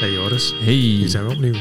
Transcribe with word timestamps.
Hey 0.00 0.12
Joris, 0.12 0.54
Hey, 0.60 0.72
hier 0.74 1.08
zijn 1.08 1.26
we 1.26 1.32
opnieuw. 1.34 1.54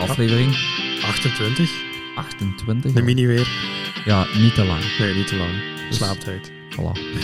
aflevering 0.00 0.54
28, 1.02 1.70
28. 2.14 2.92
de 2.92 3.02
mini 3.02 3.26
weer. 3.26 3.48
Ja, 4.04 4.26
niet 4.38 4.54
te 4.54 4.64
lang. 4.64 4.80
Nee, 4.98 5.14
niet 5.14 5.26
te 5.26 5.36
lang. 5.36 5.50
Dus- 5.88 5.96
Slaaptijd. 5.96 6.52
Voilà. 6.70 7.22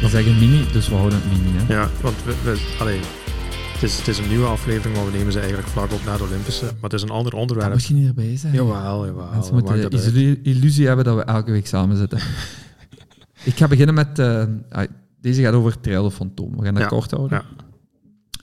We 0.00 0.08
zeggen 0.08 0.38
mini, 0.38 0.64
dus 0.72 0.88
we 0.88 0.94
houden 0.94 1.20
het 1.22 1.32
mini. 1.42 1.58
Hè? 1.58 1.74
Ja, 1.74 1.90
want 2.00 2.16
we, 2.24 2.34
we, 2.44 2.56
allee, 2.78 3.00
het, 3.82 3.90
is, 3.90 3.98
het 3.98 4.08
is 4.08 4.18
een 4.18 4.28
nieuwe 4.28 4.46
aflevering, 4.46 4.96
maar 4.96 5.04
we 5.04 5.10
nemen 5.16 5.32
ze 5.32 5.38
eigenlijk 5.38 5.68
vlak 5.68 5.92
op 5.92 6.04
na 6.04 6.16
de 6.16 6.22
Olympische. 6.22 6.64
Maar 6.64 6.74
het 6.82 6.92
is 6.92 7.02
een 7.02 7.10
ander 7.10 7.30
Dat 7.30 7.40
onderwerp. 7.40 7.72
moet 7.72 7.84
je 7.84 7.94
niet 7.94 8.08
erbij 8.08 8.36
zijn. 8.36 8.52
Jawel, 8.54 9.06
jawel. 9.06 9.28
Mensen 9.32 9.54
moeten 9.54 9.74
de 9.74 9.80
dat 9.88 9.92
illusie, 9.92 10.40
illusie 10.42 10.86
hebben 10.86 11.04
dat 11.04 11.16
we 11.16 11.22
elke 11.24 11.50
week 11.50 11.66
samen 11.66 11.96
zitten. 11.96 12.18
Ik 13.44 13.56
ga 13.56 13.68
beginnen 13.68 13.94
met... 13.94 14.18
eh, 14.18 14.44
ah, 14.70 14.84
deze 15.20 15.42
gaat 15.42 15.52
over 15.54 15.80
Trail 15.80 16.04
of 16.04 16.14
Fantoom. 16.14 16.56
We 16.56 16.64
gaan 16.64 16.74
dat 16.74 16.82
Ja, 16.82 16.88
kort 16.88 17.10
houden. 17.10 17.38
ja. 17.38 17.64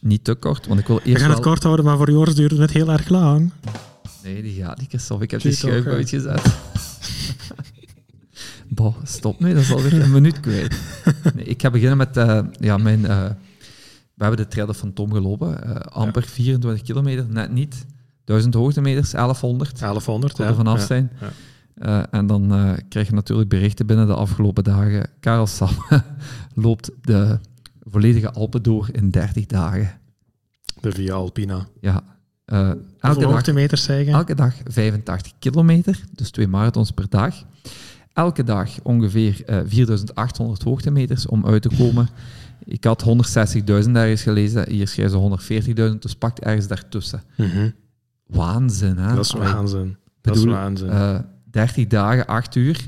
Niet 0.02 0.23
te 0.23 0.33
kort, 0.35 0.67
want 0.67 0.80
ik 0.80 0.88
wil 0.88 0.95
We 0.95 1.03
eerst 1.03 1.21
gaan 1.21 1.31
het 1.31 1.39
kort 1.39 1.63
houden, 1.63 1.85
maar 1.85 1.97
voor 1.97 2.09
Joris 2.11 2.35
duurde 2.35 2.61
het 2.61 2.71
heel 2.71 2.91
erg 2.91 3.09
lang. 3.09 3.52
Nee, 4.23 4.41
die 4.41 4.63
gaat 4.63 4.80
niet, 4.80 4.89
Christophe. 4.89 5.23
Ik 5.23 5.31
heb 5.31 5.41
die 5.41 5.52
toch, 5.52 5.59
schuif 5.59 5.85
uitgezet. 5.85 6.41
Boah, 8.67 8.95
stop 9.03 9.39
nu. 9.39 9.53
Dat 9.53 9.61
is 9.63 9.71
alweer 9.71 10.02
een 10.02 10.11
minuut 10.11 10.39
kwijt. 10.39 10.80
Nee, 11.35 11.45
ik 11.45 11.61
ga 11.61 11.69
beginnen 11.69 11.97
met 11.97 12.17
eh, 12.17 12.39
ja, 12.59 12.77
mijn... 12.77 13.05
eh, 13.05 13.25
we 14.20 14.26
hebben 14.26 14.46
de 14.46 14.48
Trail 14.52 14.68
de 14.68 14.73
Fantoom 14.73 15.14
gelopen. 15.14 15.64
eh, 15.64 15.76
amper 15.76 16.23
24 16.23 16.82
kilometer, 16.86 17.26
net 17.30 17.52
niet. 17.52 17.86
1000 18.26 18.54
hoogtemeters, 18.54 19.12
1100. 19.12 19.80
1100, 19.80 20.34
Kon 20.34 20.45
ja. 20.45 20.52
er 20.52 20.58
vanaf 20.58 20.82
zijn. 20.82 21.12
ja. 21.20 21.30
Eh, 21.76 22.03
en 22.20 22.28
dan 22.28 22.53
eh, 22.53 22.72
krijg 22.89 23.08
je 23.08 23.14
natuurlijk 23.14 23.50
berichten 23.50 23.86
binnen 23.86 24.08
de 24.08 24.14
afgelopen 24.16 24.64
dagen. 24.64 25.09
Karel 25.20 25.48
Sam 25.48 25.70
loopt 26.53 26.92
de 27.02 27.39
volledige 27.84 28.31
Alpen 28.31 28.64
door 28.64 28.89
in 28.92 29.09
30 29.09 29.45
dagen. 29.45 30.00
De 30.81 30.92
Via 30.92 31.14
Alpina. 31.14 31.67
Ja. 31.81 32.04
eh, 32.45 32.72
elke 33.00 33.26
hoogtemeters 33.26 33.83
zeggen? 33.83 34.14
Elke 34.14 34.36
dag 34.36 34.54
85 34.67 35.31
kilometer, 35.39 36.04
dus 36.16 36.30
twee 36.31 36.48
marathons 36.48 36.92
per 36.92 37.06
dag. 37.09 37.36
Elke 38.14 38.44
dag 38.44 38.70
ongeveer 38.83 39.44
eh, 39.45 39.59
4800 39.67 40.64
hoogtemeters 40.64 41.26
om 41.28 41.45
uit 41.45 41.61
te 41.61 41.70
komen. 41.78 42.09
Ik 42.72 42.84
had 42.84 43.03
160.000 43.03 43.92
ergens 43.95 44.22
gelezen, 44.22 44.70
hier 44.70 44.88
schrijven 44.88 45.39
ze 45.39 45.92
140.000, 45.94 46.00
dus 46.00 46.16
pakt 46.16 46.39
ergens 46.39 46.67
daartussen. 46.67 47.23
Mhm. 47.38 47.70
Waanzin, 48.28 48.98
hè? 48.98 49.16
Dat 49.16 49.26
is 49.26 49.36
Allee, 49.36 49.53
waanzin. 49.53 49.98
Dat 50.22 50.36
is 50.36 50.44
waanzin. 50.44 50.89
eh, 50.89 51.20
30 51.52 51.88
dagen, 51.88 52.26
8 52.28 52.56
uur. 52.56 52.88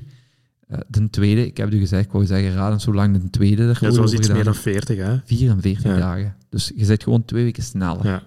Eh, 0.67 0.77
de 0.87 1.09
tweede, 1.09 1.45
ik 1.45 1.57
heb 1.57 1.73
u 1.73 1.79
gezegd, 1.79 2.05
ik 2.05 2.11
wou 2.11 2.25
zeggen, 2.25 2.53
raden 2.53 2.73
eens 2.73 2.85
hoe 2.85 2.93
lang 2.95 3.21
de 3.21 3.29
tweede 3.29 3.61
er 3.67 3.77
ja, 3.81 3.87
over 3.87 4.13
iets 4.13 4.29
meer 4.29 4.43
dan 4.43 4.55
40, 4.55 4.97
hè? 4.97 5.09
heeft. 5.09 5.21
44 5.25 5.83
Ja. 5.91 5.97
dagen. 5.97 6.35
Dus 6.49 6.71
je 6.75 6.85
zit 6.85 7.03
gewoon 7.03 7.25
twee 7.25 7.43
weken 7.43 7.63
sneller. 7.63 8.05
Ja, 8.05 8.23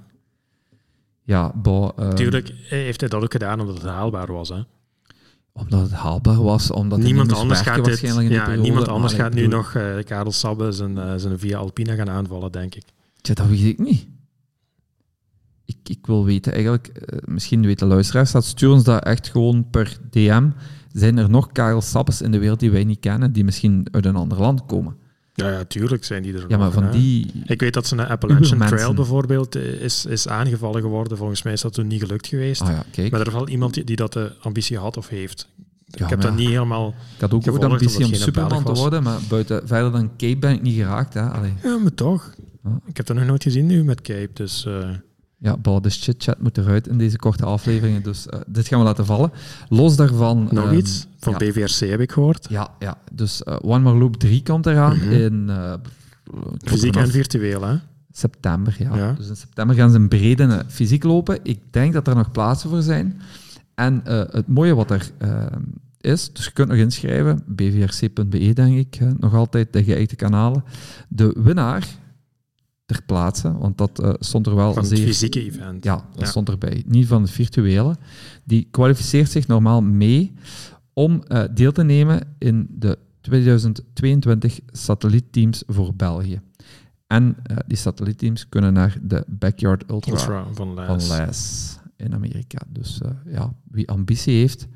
Ja. 1.24 1.52
bah, 1.54 1.90
eh, 1.96 2.04
Natuurlijk 2.08 2.52
heeft 2.68 3.00
hij 3.00 3.08
dat 3.08 3.22
ook 3.22 3.32
gedaan 3.32 3.60
omdat 3.60 3.74
het 3.76 3.84
haalbaar 3.84 4.32
was, 4.32 4.48
hè? 4.48 4.62
Omdat 5.56 5.80
het 5.80 5.92
haalbaar 5.92 6.42
was, 6.42 6.70
omdat 6.70 6.98
niemand 6.98 7.32
anders 7.32 7.60
gaat 7.60 7.74
dit, 7.76 7.86
waarschijnlijk 7.86 8.22
in 8.22 8.28
die 8.28 8.38
ja, 8.38 8.44
periode. 8.44 8.68
niemand 8.68 8.88
anders 8.88 9.12
gaat 9.12 9.34
nu 9.34 9.42
bedoel, 9.42 9.58
nog 9.58 9.74
eh 9.74 10.04
Karel 10.04 10.32
Sabbe 10.32 10.72
zijn, 10.72 10.98
eh, 10.98 11.12
zijn 11.16 11.38
Via 11.38 11.58
Alpina 11.58 11.94
gaan 11.94 12.10
aanvallen, 12.10 12.52
denk 12.52 12.74
ik. 12.74 12.84
Tja, 13.20 13.34
dat 13.34 13.46
weet 13.46 13.64
ik 13.64 13.78
niet. 13.78 14.06
Ik, 15.64 15.76
ik 15.84 16.06
wil 16.06 16.24
weten, 16.24 16.52
eigenlijk, 16.52 16.86
eh, 16.86 17.18
misschien 17.24 17.66
weten 17.66 17.86
luisteraars, 17.86 18.30
dat 18.30 18.44
stuur 18.44 18.70
ons 18.70 18.84
dat 18.84 19.04
echt 19.04 19.28
gewoon 19.28 19.70
per 19.70 19.98
DM. 20.10 20.48
Zijn 20.92 21.18
er 21.18 21.30
nog 21.30 21.52
Karel 21.52 21.80
Sappes 21.80 22.22
in 22.22 22.30
de 22.30 22.38
wereld 22.38 22.60
die 22.60 22.70
wij 22.70 22.84
niet 22.84 23.00
kennen, 23.00 23.32
die 23.32 23.44
misschien 23.44 23.86
uit 23.90 24.06
een 24.06 24.16
ander 24.16 24.40
land 24.40 24.66
komen? 24.66 24.96
Ja, 25.34 25.50
ja, 25.50 25.64
tuurlijk 25.64 26.04
zijn 26.04 26.22
die 26.22 26.34
er 26.34 26.44
Ja, 26.48 26.56
maar 26.56 26.70
van 26.70 26.82
hè. 26.82 26.90
die... 26.90 27.32
Ik 27.44 27.60
weet 27.60 27.74
dat 27.74 27.86
ze 27.86 27.96
een 27.96 28.06
Appalachian. 28.06 28.66
Trail 28.66 28.94
bijvoorbeeld 28.94 29.54
is, 29.56 30.06
is 30.06 30.28
aangevallen 30.28 30.80
geworden. 30.80 31.16
Volgens 31.16 31.42
mij 31.42 31.52
is 31.52 31.60
dat 31.60 31.72
toen 31.72 31.86
niet 31.86 32.00
gelukt 32.00 32.26
geweest. 32.26 32.60
Ah 32.60 32.68
ja, 32.68 32.84
kijk. 32.90 33.10
Maar 33.10 33.20
er 33.20 33.26
is 33.26 33.32
wel 33.32 33.48
iemand 33.48 33.74
die, 33.74 33.84
die 33.84 33.96
dat 33.96 34.12
de 34.12 34.32
ambitie 34.40 34.78
had 34.78 34.96
of 34.96 35.08
heeft. 35.08 35.48
Ja, 35.98 36.04
ik 36.04 36.10
heb 36.10 36.20
dat 36.20 36.36
niet 36.36 36.48
helemaal... 36.48 36.94
Ik 37.14 37.20
had 37.20 37.34
ook 37.34 37.48
ooit 37.50 37.64
ambitie 37.64 38.04
om 38.04 38.14
Superman 38.14 38.64
te 38.64 38.72
worden, 38.72 39.02
maar 39.02 39.18
buiten, 39.28 39.68
verder 39.68 39.92
dan 39.92 40.10
Cape 40.16 40.36
ben 40.38 40.52
ik 40.52 40.62
niet 40.62 40.74
geraakt. 40.76 41.14
Hè. 41.14 41.20
Allee. 41.22 41.52
Ja, 41.62 41.78
maar 41.78 41.94
toch. 41.94 42.34
Ik 42.86 42.96
heb 42.96 43.06
dat 43.06 43.16
nog 43.16 43.26
nooit 43.26 43.42
gezien 43.42 43.66
nu 43.66 43.84
met 43.84 44.00
Cape, 44.00 44.30
dus... 44.32 44.66
eh, 44.66 44.88
Ja, 45.38 45.56
bah, 45.56 45.82
de 45.82 45.90
chit-chat 45.90 46.40
moet 46.40 46.58
eruit 46.58 46.88
in 46.88 46.98
deze 46.98 47.16
korte 47.16 47.44
afleveringen, 47.44 48.02
dus 48.02 48.26
eh, 48.26 48.40
dit 48.46 48.68
gaan 48.68 48.78
we 48.78 48.84
laten 48.84 49.06
vallen. 49.06 49.32
Los 49.68 49.96
daarvan... 49.96 50.48
nog 50.50 50.64
ehm, 50.64 50.76
iets? 50.76 51.06
Van 51.18 51.32
ja. 51.32 51.38
BVRC 51.38 51.88
heb 51.90 52.00
ik 52.00 52.12
gehoord. 52.12 52.46
Ja, 52.50 52.68
ja. 52.78 52.96
dus 53.12 53.42
eh, 53.42 53.56
One 53.62 53.78
More 53.82 53.98
Loop 53.98 54.16
3 54.16 54.42
komt 54.42 54.66
eraan 54.66 54.96
Mhm. 54.96 55.10
in 55.12 55.50
Fysiek 56.64 56.96
en 56.96 57.08
virtueel, 57.08 57.62
hè? 57.62 57.76
september. 58.12 58.76
Ja. 58.78 58.96
Ja. 58.96 59.12
Dus 59.12 59.28
in 59.28 59.36
september 59.36 59.76
gaan 59.76 59.90
ze 59.90 59.96
een 59.96 60.08
brede 60.08 60.64
fysiek 60.68 61.02
lopen. 61.04 61.38
Ik 61.42 61.60
denk 61.70 61.92
dat 61.92 62.06
er 62.08 62.14
nog 62.14 62.30
plaatsen 62.30 62.70
voor 62.70 62.82
zijn. 62.82 63.20
En 63.74 64.00
het 64.30 64.48
mooie 64.48 64.74
wat 64.74 64.90
er 64.90 65.10
eh, 65.18 65.46
is, 66.04 66.32
dus 66.32 66.44
je 66.44 66.52
kunt 66.52 66.68
nog 66.68 66.78
inschrijven, 66.78 67.42
bvrc.be 67.46 68.52
denk 68.52 68.76
ik, 68.76 68.96
eh, 69.00 69.10
nog 69.18 69.34
altijd 69.34 69.72
de 69.72 69.84
geëikte 69.84 70.16
kanalen. 70.16 70.64
De 71.08 71.36
winnaar 71.38 71.86
ter 72.86 73.02
plaatse, 73.06 73.58
want 73.58 73.78
dat 73.78 73.98
eh, 74.02 74.12
stond 74.18 74.46
er 74.46 74.54
wel 74.54 74.72
Van 74.72 74.82
het 74.82 74.96
zeer... 74.96 75.06
fysieke 75.06 75.44
event. 75.44 75.84
Ja, 75.84 75.94
dat 75.94 76.20
Ja. 76.20 76.26
stond 76.26 76.48
erbij. 76.48 76.82
Niet 76.86 77.06
van 77.06 77.22
het 77.22 77.30
virtuele. 77.30 77.96
Die 78.44 78.68
kwalificeert 78.70 79.30
zich 79.30 79.46
normaal 79.46 79.82
mee 79.82 80.32
om 80.92 81.22
eh, 81.22 81.42
deel 81.54 81.72
te 81.72 81.82
nemen 81.84 82.34
in 82.38 82.66
de 82.70 82.98
2022 83.20 84.60
satellietteams 84.66 85.62
voor 85.66 85.94
België. 85.94 86.40
En 87.06 87.36
eh, 87.42 87.56
die 87.66 87.76
satellietteams 87.76 88.48
kunnen 88.48 88.72
naar 88.72 88.98
de 89.02 89.24
Backyard 89.28 89.90
Ultra, 89.90 90.12
Ultra 90.12 90.46
van 90.52 90.74
van 90.76 90.96
Les. 90.96 91.08
Les 91.08 91.78
in 91.96 92.14
Amerika. 92.14 92.58
Dus 92.68 93.00
ja, 93.26 93.54
wie 93.70 93.88
ambitie 93.88 94.34
heeft, 94.38 94.66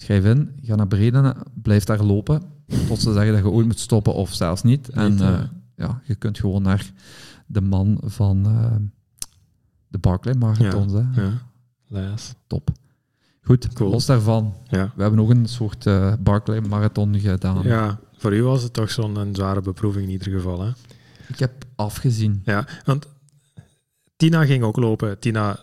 schrijf 0.00 0.24
in, 0.24 0.52
ga 0.62 0.74
naar 0.74 0.86
beneden, 0.88 1.36
blijf 1.62 1.84
daar 1.84 2.02
lopen, 2.02 2.42
tot 2.86 3.00
ze 3.00 3.12
zeggen 3.12 3.32
dat 3.32 3.42
je 3.42 3.48
ooit 3.50 3.66
moet 3.66 3.78
stoppen 3.78 4.14
of 4.14 4.34
zelfs 4.34 4.62
niet. 4.62 4.88
En 4.88 5.10
Niet, 5.10 5.20
eh, 5.20 5.40
ja, 5.76 6.00
je 6.04 6.14
kunt 6.14 6.38
gewoon 6.38 6.62
naar 6.62 6.90
de 7.46 7.60
man 7.60 8.00
van 8.04 8.46
eh, 8.46 8.76
de 9.88 9.98
Barclay 9.98 10.34
Marathons. 10.34 10.92
hè. 10.92 11.22
Ja, 11.22 11.32
Les. 11.88 12.34
Top. 12.46 12.70
Goed, 13.42 13.72
Cool. 13.72 13.90
los 13.90 14.06
daarvan. 14.06 14.54
Ja. 14.68 14.92
We 14.96 15.02
hebben 15.02 15.18
nog 15.20 15.28
een 15.30 15.46
soort 15.46 15.86
eh 15.86 16.12
Barclay 16.20 16.60
Marathon 16.60 17.18
gedaan. 17.20 17.62
ja, 17.62 17.98
voor 18.16 18.34
u 18.34 18.42
was 18.42 18.62
het 18.62 18.72
toch 18.72 18.90
zo'n 18.90 19.28
zware 19.32 19.60
beproeving 19.60 20.04
in 20.04 20.10
ieder 20.10 20.32
geval, 20.32 20.60
hè? 20.62 20.70
Ik 21.28 21.38
heb 21.38 21.64
afgezien. 21.74 22.40
Ja, 22.44 22.66
want 22.84 23.06
Tina 24.16 24.44
ging 24.44 24.62
ook 24.62 24.76
lopen. 24.76 25.18
Tina 25.18 25.58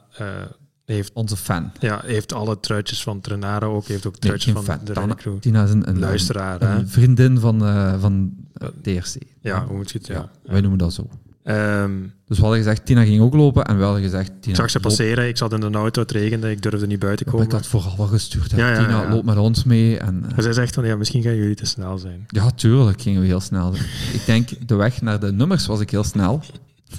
heeft, 0.86 1.12
Onze 1.14 1.36
fan. 1.38 1.72
ja, 1.80 2.02
heeft 2.06 2.34
alle 2.34 2.60
truitjes 2.60 3.04
van 3.04 3.22
Trenaro 3.22 3.76
ook. 3.76 3.86
Heeft 3.88 4.06
ook 4.08 4.18
truitjes 4.18 4.54
van 4.54 4.64
fan. 4.64 4.78
de 4.78 4.84
Tina- 4.86 5.00
Rennicrew. 5.00 5.38
Tina 5.40 5.64
is 5.64 5.70
een, 5.72 5.90
een, 5.90 6.00
Luisteraar, 6.00 6.62
een, 6.62 6.68
hè? 6.68 6.76
een 6.78 6.88
vriendin 6.90 7.40
van, 7.40 7.66
eh, 7.66 8.00
van 8.00 8.34
eh, 8.54 8.68
TRC. 8.82 9.16
Ja, 9.42 9.66
hoe 9.66 9.78
moet 9.78 9.92
je 9.92 9.98
het? 9.98 10.08
Ja. 10.08 10.14
Ja, 10.14 10.30
wij 10.52 10.62
noemen 10.62 10.80
dat 10.80 10.94
zo. 10.94 11.08
Ehm, 11.44 11.92
Dus 12.28 12.38
we 12.38 12.44
hadden 12.44 12.64
gezegd, 12.64 12.86
Tina 12.86 13.04
ging 13.04 13.22
ook 13.22 13.34
lopen. 13.34 13.66
En 13.66 13.78
we 13.78 13.84
hadden 13.84 14.02
gezegd, 14.02 14.28
Tina, 14.40 14.54
ik 14.54 14.56
zag 14.56 14.70
ze 14.70 14.78
loop- 14.78 14.88
passeren. 14.88 15.28
Ik 15.28 15.38
zat 15.38 15.54
in 15.54 15.60
de 15.60 15.70
auto, 15.72 16.02
het 16.02 16.12
regende. 16.12 16.52
Ik 16.52 16.62
durfde 16.62 16.88
niet 16.88 17.00
buiten 17.00 17.26
Ik 17.26 17.32
komen. 17.32 17.48
heb 17.48 17.58
dat 17.58 17.68
vooral 17.68 17.98
wel 17.98 18.06
gestuurd. 18.08 18.52
hè. 18.52 18.58
Ja, 18.58 18.70
ja, 18.70 18.86
Tina, 18.86 19.10
loopt 19.10 19.26
met 19.26 19.38
ons 19.38 19.64
mee. 19.64 19.98
En, 19.98 20.24
eh, 20.26 20.32
Maar 20.34 20.42
zij 20.44 20.54
zegt 20.54 20.74
van, 20.74 20.86
ja, 20.86 20.96
misschien 20.96 21.22
gaan 21.24 21.36
jullie 21.36 21.56
te 21.56 21.66
snel 21.66 21.98
zijn. 21.98 22.24
ja, 22.28 22.50
tuurlijk 22.52 23.02
gingen 23.02 23.22
we 23.22 23.28
heel 23.28 23.40
snel. 23.40 23.74
ik 24.14 24.22
denk, 24.26 24.68
de 24.68 24.76
weg 24.76 25.02
naar 25.02 25.20
de 25.20 25.32
nummers 25.34 25.66
was 25.66 25.80
ik 25.80 25.90
heel 25.90 26.04
snel. 26.04 26.42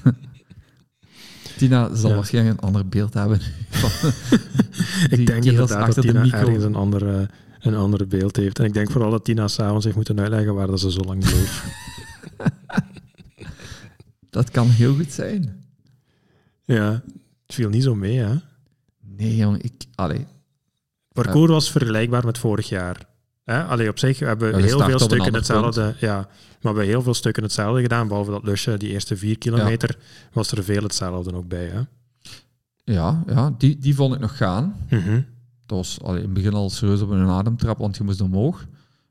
Tina 1.56 1.94
zal 1.94 2.10
Ja. 2.10 2.16
waarschijnlijk 2.16 2.58
een 2.58 2.66
ander 2.66 2.88
beeld 2.88 3.14
hebben. 3.14 3.40
van 3.70 3.90
die 5.08 5.18
ik 5.18 5.26
denk 5.26 5.44
inderdaad 5.44 5.94
dat 5.94 6.04
Tina 6.04 6.24
ergens 6.32 6.64
een 6.64 6.74
ander, 6.74 7.08
eh, 7.20 7.26
een 7.60 7.74
ander 7.74 8.06
beeld 8.06 8.36
heeft. 8.36 8.58
En 8.58 8.64
ik 8.64 8.72
denk 8.72 8.90
vooral 8.90 9.10
dat 9.10 9.24
Tina 9.24 9.48
s'avonds 9.48 9.84
heeft 9.84 9.96
moeten 9.96 10.20
uitleggen 10.20 10.54
waar 10.54 10.66
dat 10.66 10.80
ze 10.80 10.90
zo 10.90 11.00
lang 11.00 11.20
bleef. 11.20 11.64
Dat 14.30 14.50
kan 14.50 14.68
heel 14.68 14.94
goed 14.94 15.12
zijn. 15.12 15.64
ja, 16.64 16.90
het 17.46 17.54
viel 17.54 17.68
niet 17.68 17.82
zo 17.82 17.94
mee, 17.94 18.16
hè? 18.18 18.34
Nee, 19.00 19.36
jongen, 19.36 19.62
ik... 19.62 19.72
Allee, 19.94 20.18
Het 20.18 20.26
parcours 21.12 21.50
was 21.50 21.70
vergelijkbaar 21.70 22.24
met 22.24 22.38
vorig 22.38 22.68
jaar. 22.68 23.06
Hè? 23.46 23.64
Allee, 23.64 23.88
op 23.88 23.98
zich, 23.98 24.18
we 24.18 24.24
hebben 24.24 24.54
we 24.54 24.62
heel 24.62 24.80
veel 24.80 24.98
stukken 24.98 25.34
hetzelfde. 25.34 25.94
Ja, 25.98 26.14
maar 26.14 26.26
we 26.60 26.66
hebben 26.68 26.84
heel 26.84 27.02
veel 27.02 27.14
stukken 27.14 27.42
hetzelfde 27.42 27.80
gedaan. 27.82 28.08
Behalve 28.08 28.30
dat 28.30 28.44
lusje, 28.44 28.76
die 28.76 28.90
eerste 28.90 29.16
vier 29.16 29.38
kilometer, 29.38 29.98
was 30.32 30.50
er 30.50 30.64
veel 30.64 30.82
hetzelfde 30.82 31.34
ook 31.34 31.48
bij. 31.48 31.66
Hè? 31.66 31.80
ja, 32.92 33.22
ja 33.26 33.54
die, 33.58 33.78
die 33.78 33.94
vond 33.94 34.14
ik 34.14 34.20
nog 34.20 34.36
gaan. 34.36 34.76
Mhm. 34.90 35.20
Dat 35.66 35.78
was 35.78 35.98
allee, 36.02 36.18
in 36.18 36.24
het 36.24 36.34
begin 36.34 36.54
al 36.54 36.70
serieus 36.70 37.00
op 37.00 37.10
een 37.10 37.28
ademtrap, 37.28 37.78
want 37.78 37.96
je 37.96 38.04
moest 38.04 38.20
omhoog. 38.20 38.66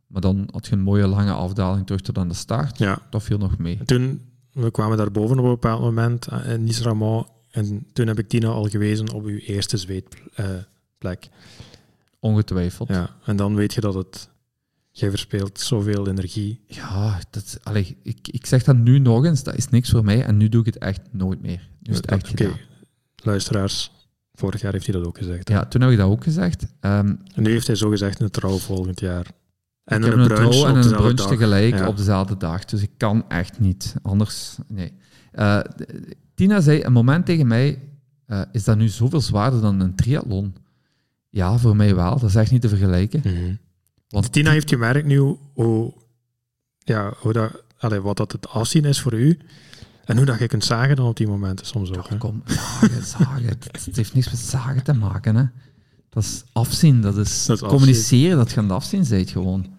Maar 0.08 0.22
dan 0.22 0.48
had 0.52 0.66
je 0.68 0.74
een 0.74 0.82
mooie 0.82 1.08
lange 1.08 1.32
afdaling 1.32 1.86
terug 1.86 2.02
tot 2.02 2.18
aan 2.18 2.28
de 2.28 2.34
start. 2.34 2.78
Ja. 2.78 3.00
Dat 3.10 3.24
viel 3.24 3.38
nog 3.38 3.58
mee. 3.58 3.78
En 3.80 3.86
toen, 3.86 4.22
we 4.52 4.72
kwamen 4.72 4.98
daar 4.98 5.12
boven 5.12 5.38
op 5.40 5.44
een 5.44 5.50
bepaald 5.52 5.82
moment, 5.82 6.28
eh, 6.28 6.52
in 6.52 6.64
Nice 6.64 6.84
Ramon, 6.84 7.28
en 7.52 7.88
toen 7.94 8.08
heb 8.08 8.20
ik 8.20 8.28
Tina 8.28 8.48
al 8.48 8.70
gewezen 8.70 9.14
op 9.14 9.26
uw 9.26 9.38
eerste 9.38 9.78
zweetplek. 9.78 10.68
plek. 10.98 11.30
Ongetwijfeld. 12.26 12.88
Ja, 12.90 13.10
en 13.26 13.36
dan 13.36 13.56
weet 13.56 13.74
je 13.74 13.82
dat 13.82 13.94
het... 13.94 14.30
Jij 14.92 15.10
verspeelt 15.10 15.60
zoveel 15.60 16.08
energie. 16.08 16.62
Ja, 16.68 17.20
dat, 17.30 17.60
allee, 17.64 17.98
ik, 18.04 18.28
ik 18.28 18.46
zeg 18.46 18.64
dat 18.64 18.76
nu 18.78 19.00
nog 19.00 19.26
eens, 19.26 19.44
dat 19.44 19.56
is 19.56 19.70
niks 19.70 19.90
voor 19.90 20.04
mij 20.04 20.24
en 20.24 20.38
nu 20.38 20.50
doe 20.50 20.60
ik 20.60 20.66
het 20.74 20.78
echt 20.78 21.02
nooit 21.12 21.42
meer. 21.42 21.70
Nu 21.80 21.92
is 21.92 21.98
het 21.98 22.06
echt 22.06 22.32
Oké, 22.32 22.52
luisteraars, 23.16 23.92
vorig 24.34 24.62
jaar 24.62 24.72
heeft 24.72 24.86
hij 24.86 24.96
dat 24.96 25.06
ook 25.08 25.18
gezegd. 25.18 25.50
Ja, 25.50 25.66
toen 25.66 25.82
heb 25.82 25.92
ik 25.92 25.98
dat 25.98 26.10
ook 26.10 26.24
gezegd. 26.24 26.66
Ehm, 26.80 27.14
En 27.34 27.44
nu 27.44 27.52
heeft 27.52 27.68
hij 27.68 27.76
zo 27.76 27.90
gezegd 27.90 28.20
een 28.20 28.30
trouw 28.30 28.58
volgend 28.58 29.00
jaar. 29.00 29.26
En 29.84 30.04
ik 30.04 30.14
een 30.14 30.20
een 30.20 30.28
brunch 30.28 30.64
en 30.64 30.76
een 30.76 30.96
brunch 30.96 31.18
dag. 31.18 31.28
tegelijk 31.28 31.78
Ja. 31.78 31.88
op 31.88 31.98
dezelfde 31.98 32.38
dag. 32.38 32.66
Dus 32.66 32.82
ik 32.82 32.92
kan 32.98 33.30
echt 33.30 33.60
niet. 33.60 33.96
Anders, 34.02 34.58
nee. 34.68 34.94
Eh, 35.32 35.60
Tina 36.36 36.62
zei 36.62 36.84
een 36.84 36.94
moment 36.94 37.26
tegen 37.26 37.48
mij, 37.48 37.80
eh, 38.26 38.42
is 38.52 38.64
dat 38.64 38.78
nu 38.78 38.88
zoveel 38.88 39.22
zwaarder 39.22 39.62
dan 39.62 39.80
een 39.80 39.96
triathlon? 39.96 40.56
Ja, 41.36 41.58
voor 41.58 41.76
mij 41.76 41.96
wel. 41.96 42.20
Dat 42.20 42.30
is 42.30 42.36
echt 42.36 42.52
niet 42.52 42.62
te 42.62 42.70
vergelijken. 42.70 43.22
Mhm. 43.24 43.56
Want 44.08 44.32
Tina 44.32 44.52
heeft 44.52 44.70
gemerkt 44.70 45.08
nu 45.08 45.38
hoe, 45.54 45.94
ja, 46.80 47.14
hoe 47.18 47.34
dat, 47.34 47.64
allee, 47.78 48.00
wat 48.00 48.18
dat 48.18 48.32
het 48.32 48.50
afzien 48.50 48.86
is 48.86 49.02
voor 49.02 49.14
u. 49.14 49.40
En 50.06 50.18
hoe 50.18 50.26
dat 50.26 50.40
je 50.40 50.48
kunt 50.48 50.64
zagen 50.66 50.96
dan 50.96 51.08
op 51.08 51.18
die 51.18 51.28
momenten 51.28 51.66
soms 51.66 51.90
ook. 51.90 52.10
hè. 52.10 52.14
Oh, 52.14 52.20
kom, 52.20 52.44
zagen, 52.46 53.06
zagen. 53.18 53.46
Het, 53.46 53.86
het 53.86 53.96
heeft 53.96 54.14
niks 54.14 54.30
met 54.30 54.40
zagen 54.40 54.84
te 54.84 54.94
maken. 54.94 55.36
Hè. 55.36 55.44
Dat 56.10 56.24
is 56.24 56.44
afzien. 56.52 57.02
Dat 57.02 57.18
is, 57.18 57.46
Dat 57.46 57.62
is 57.62 57.68
communiceren. 57.68 58.38
Dat 58.38 58.52
je 58.52 58.58
aan 58.58 58.64
het 58.64 58.74
afzien 58.74 59.06
bent 59.10 59.30
gewoon. 59.30 59.75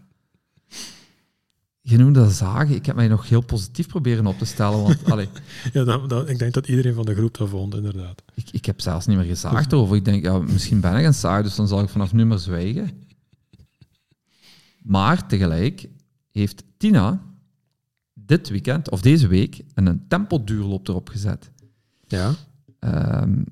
Je 1.88 1.96
noemt 1.96 2.14
dat 2.14 2.32
zagen. 2.32 2.74
Ik 2.74 2.86
heb 2.86 2.96
mij 2.96 3.08
nog 3.08 3.28
heel 3.28 3.40
positief 3.40 3.86
proberen 3.86 4.26
op 4.26 4.38
te 4.38 4.44
stellen. 4.44 4.82
Want 4.82 5.04
allee, 5.12 5.28
Ja, 5.72 5.84
dat, 5.84 6.08
dat- 6.08 6.28
ik 6.28 6.38
denk 6.38 6.54
dat 6.54 6.68
iedereen 6.68 6.94
van 6.94 7.04
de 7.04 7.14
groep 7.14 7.36
dat 7.38 7.48
vond, 7.48 7.74
inderdaad. 7.74 8.22
ik, 8.34 8.50
ik 8.50 8.64
heb 8.64 8.80
zelfs 8.80 9.06
niet 9.06 9.16
meer 9.16 9.26
gezaagd 9.26 9.72
erover. 9.72 9.96
Ik 9.96 10.04
denk, 10.04 10.24
ja, 10.24 10.38
misschien 10.38 10.80
ben 10.80 10.96
ik 10.96 11.04
een 11.04 11.14
zaag, 11.14 11.42
dus 11.42 11.54
dan 11.56 11.68
zal 11.68 11.82
ik 11.82 11.88
vanaf 11.88 12.12
nu 12.12 12.24
maar 12.24 12.38
zwijgen. 12.38 12.90
Maar 14.82 15.26
tegelijk 15.26 15.88
heeft 16.32 16.62
Tina 16.76 17.20
dit 18.14 18.48
weekend, 18.48 18.90
of 18.90 19.00
deze 19.00 19.26
week, 19.26 19.62
een 19.74 20.04
tempoduurloop 20.08 20.88
erop 20.88 21.08
gezet. 21.08 21.50
Ja, 22.06 22.34
Ehm, 22.78 23.42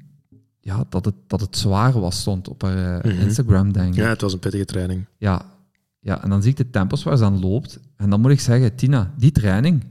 ja, 0.60 0.84
dat, 0.88 1.04
het, 1.04 1.14
dat 1.26 1.40
het 1.40 1.56
zwaar 1.56 2.00
was, 2.00 2.20
stond 2.20 2.48
op 2.48 2.62
haar 2.62 3.00
eh, 3.00 3.12
Mhm. 3.12 3.22
Instagram, 3.22 3.72
denk 3.72 3.88
ik. 3.88 3.94
Ja. 4.00 4.08
het 4.08 4.20
was 4.20 4.32
een 4.32 4.38
pittige 4.38 4.64
training. 4.64 5.06
ja. 5.18 5.52
En 6.04 6.28
dan 6.30 6.42
zie 6.42 6.50
ik 6.50 6.56
de 6.56 6.70
tempos 6.70 7.02
waar 7.02 7.16
ze 7.16 7.24
aan 7.24 7.40
loopt. 7.40 7.80
En 7.96 8.10
dan 8.10 8.20
moet 8.20 8.30
ik 8.30 8.40
zeggen, 8.40 8.74
Tina, 8.74 9.14
die 9.18 9.32
training, 9.32 9.84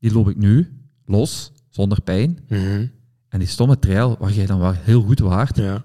die 0.00 0.12
loop 0.12 0.28
ik 0.28 0.36
nu, 0.36 0.72
los, 1.04 1.52
zonder 1.68 2.00
pijn. 2.02 2.38
Mhm. 2.48 2.86
En 3.28 3.38
die 3.38 3.48
stomme 3.48 3.78
trail, 3.78 4.16
waar 4.18 4.32
jij 4.32 4.46
dan 4.46 4.58
wel 4.58 4.72
heel 4.72 5.02
goed 5.02 5.18
waart, 5.18 5.56
Ja. 5.56 5.84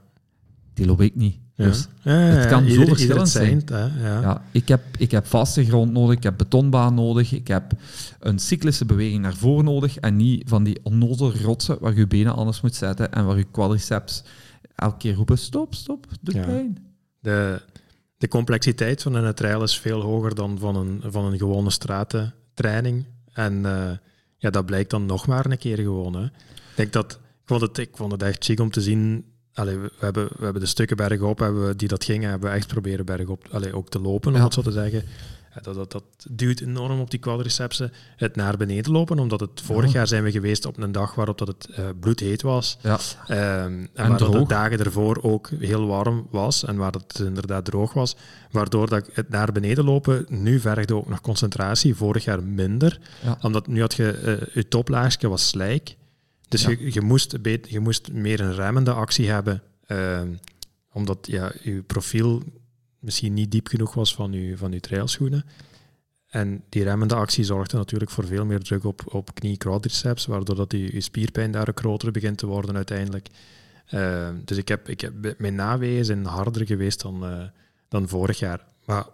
die 0.73 0.85
loop 0.85 1.01
ik 1.01 1.15
niet. 1.15 1.39
Ja. 1.56 1.65
Dus 1.65 1.88
Ja, 2.01 2.12
ja, 2.12 2.19
het 2.19 2.47
kan 2.50 2.65
ja, 2.65 2.73
zo 2.73 2.85
verschillend 2.85 3.29
zijn. 3.29 3.62
Hè? 3.65 3.77
Ja. 4.07 4.21
ja, 4.21 4.41
ik, 4.51 4.68
heb, 4.68 4.81
ik 4.97 5.12
heb 5.12 5.25
vaste 5.25 5.65
grond 5.65 5.91
nodig, 5.91 6.18
ik 6.18 6.23
heb 6.23 6.38
betonbaan 6.38 6.94
nodig, 6.94 7.31
ik 7.33 7.47
heb 7.47 7.73
een 8.19 8.39
cyclische 8.39 8.85
beweging 8.85 9.21
naar 9.21 9.35
voren 9.35 9.65
nodig 9.65 9.97
en 9.97 10.15
niet 10.15 10.44
van 10.50 10.63
die 10.63 10.79
onnozele 10.83 11.33
rotsen 11.44 11.77
waar 11.79 11.95
je 11.95 12.07
benen 12.07 12.35
anders 12.35 12.62
moet 12.62 12.75
zetten 12.75 13.12
en 13.12 13.25
waar 13.25 13.38
je 13.38 13.45
quadriceps 13.51 14.23
elke 14.75 14.97
keer 14.97 15.13
roepen, 15.13 15.38
stop, 15.38 15.75
stop, 15.75 16.07
doet 16.21 16.35
Ja. 16.35 16.45
pijn. 16.45 16.77
De, 17.19 17.62
de 18.21 18.27
complexiteit 18.27 19.01
van 19.01 19.13
een 19.13 19.33
trail 19.33 19.63
is 19.63 19.79
veel 19.79 20.01
hoger 20.01 20.35
dan 20.35 20.59
van 20.59 20.75
een, 20.75 21.01
van 21.06 21.25
een 21.25 21.38
gewone 21.38 21.69
stratentraining. 21.69 23.06
En 23.33 23.65
eh, 23.65 23.91
ja, 24.38 24.50
dat 24.50 24.65
blijkt 24.65 24.89
dan 24.89 25.06
nog 25.06 25.27
maar 25.27 25.45
een 25.45 25.57
keer 25.57 25.77
gewoon. 25.77 26.13
Hè. 26.13 26.23
Ik, 26.23 26.31
denk 26.75 26.94
dat, 26.94 27.12
ik, 27.12 27.19
vond 27.45 27.62
het, 27.62 27.77
ik 27.77 27.89
vond 27.94 28.12
het 28.12 28.23
echt 28.23 28.44
chic 28.44 28.59
om 28.59 28.71
te 28.71 28.81
zien. 28.81 29.25
Allee, 29.53 29.77
we, 29.77 29.91
hebben, 30.00 30.27
we 30.38 30.44
hebben 30.44 30.62
de 30.62 30.68
stukken 30.68 30.97
bergop 30.97 31.39
hebben 31.39 31.68
we, 31.68 31.75
die 31.75 31.88
dat 31.88 32.03
gingen, 32.03 32.29
hebben 32.29 32.50
we 32.50 32.56
echt 32.56 32.68
proberen 32.68 33.06
bergop 33.06 33.47
allee, 33.51 33.75
ook 33.75 33.89
te 33.89 34.00
lopen, 34.00 34.31
om 34.31 34.38
Ja. 34.38 34.44
het 34.44 34.53
zo 34.53 34.62
te 34.62 34.71
zeggen. 34.71 35.03
Dat, 35.62 35.75
dat, 35.75 35.92
dat 35.92 36.03
duwt 36.30 36.59
enorm 36.59 37.00
op 37.00 37.12
die 37.12 37.19
quadricepsen. 37.19 37.92
Het 38.15 38.36
naar 38.36 38.57
beneden 38.57 38.92
lopen, 38.92 39.19
omdat 39.19 39.39
het 39.39 39.62
vorig 39.63 39.92
Ja. 39.92 39.98
jaar 39.98 40.07
zijn 40.07 40.24
we 40.24 40.31
geweest 40.31 40.65
op 40.65 40.77
een 40.77 40.92
dag 40.92 41.15
waarop 41.15 41.38
dat 41.38 41.48
het 41.48 41.65
eh, 41.75 41.86
bloedheet 42.00 42.42
was. 42.42 42.77
Ja, 42.81 43.00
Ehm, 43.27 43.39
en, 43.39 43.89
En 43.94 44.09
waar 44.09 44.18
de 44.31 44.45
dagen 44.48 44.80
ervoor 44.80 45.19
ook 45.21 45.50
heel 45.59 45.88
warm 45.88 46.27
was 46.30 46.63
en 46.65 46.75
waar 46.75 46.92
het 46.92 47.19
inderdaad 47.19 47.65
droog 47.65 47.94
was. 47.94 48.15
Waardoor 48.51 48.89
dat 48.89 49.09
het 49.13 49.30
naar 49.30 49.51
beneden 49.51 49.83
lopen 49.83 50.25
nu 50.30 50.59
vergde 50.59 50.95
ook 50.95 51.09
nog 51.09 51.21
concentratie. 51.21 51.95
Vorig 51.95 52.24
jaar 52.24 52.44
minder. 52.44 53.00
Ja. 53.24 53.38
Omdat 53.42 53.68
nu 53.68 53.80
had 53.81 53.94
je 53.94 54.12
eh, 54.12 54.54
je 54.54 54.68
toplaagje 54.68 55.27
was 55.30 55.47
slijk. 55.47 55.95
Dus 56.47 56.63
je, 56.63 56.94
je, 56.94 57.01
moest 57.01 57.38
je 57.68 57.80
moest 57.80 58.12
meer 58.12 58.39
een 58.39 58.54
remmende 58.56 58.92
actie 58.92 59.30
hebben. 59.30 59.62
ehm, 59.88 60.27
omdat 60.94 61.18
ja, 61.27 61.51
je 61.62 61.81
profiel 61.81 62.44
misschien 63.01 63.33
niet 63.33 63.51
diep 63.51 63.68
genoeg 63.68 63.94
was 63.94 64.15
van 64.15 64.31
je, 64.31 64.57
van 64.57 64.71
je 64.71 64.80
trailschoenen. 64.80 65.45
En 66.27 66.63
die 66.69 66.83
remmende 66.83 67.15
actie 67.15 67.44
zorgde 67.44 67.77
natuurlijk 67.77 68.12
voor 68.12 68.25
veel 68.25 68.45
meer 68.45 68.59
druk 68.59 68.83
op, 68.83 69.01
op 69.13 69.33
knie 69.33 69.57
quadriceps, 69.57 70.25
waardoor 70.25 70.56
dat 70.56 70.71
je, 70.71 70.94
je 70.94 71.01
spierpijn 71.01 71.51
daar 71.51 71.69
ook 71.69 71.80
groter 71.80 72.12
begint 72.12 72.38
te 72.38 72.45
worden 72.45 72.75
uiteindelijk. 72.75 73.27
Ehm, 73.86 74.36
dus 74.45 74.57
ik 74.57 74.68
heb, 74.68 74.89
ik 74.89 75.01
heb, 75.01 75.36
mijn 75.38 75.56
naweeën 75.56 76.06
zijn 76.06 76.25
harder 76.25 76.65
geweest 76.65 77.01
dan, 77.01 77.25
eh, 77.25 77.44
dan 77.88 78.07
vorig 78.07 78.39
jaar. 78.39 78.65
Maar 78.86 79.06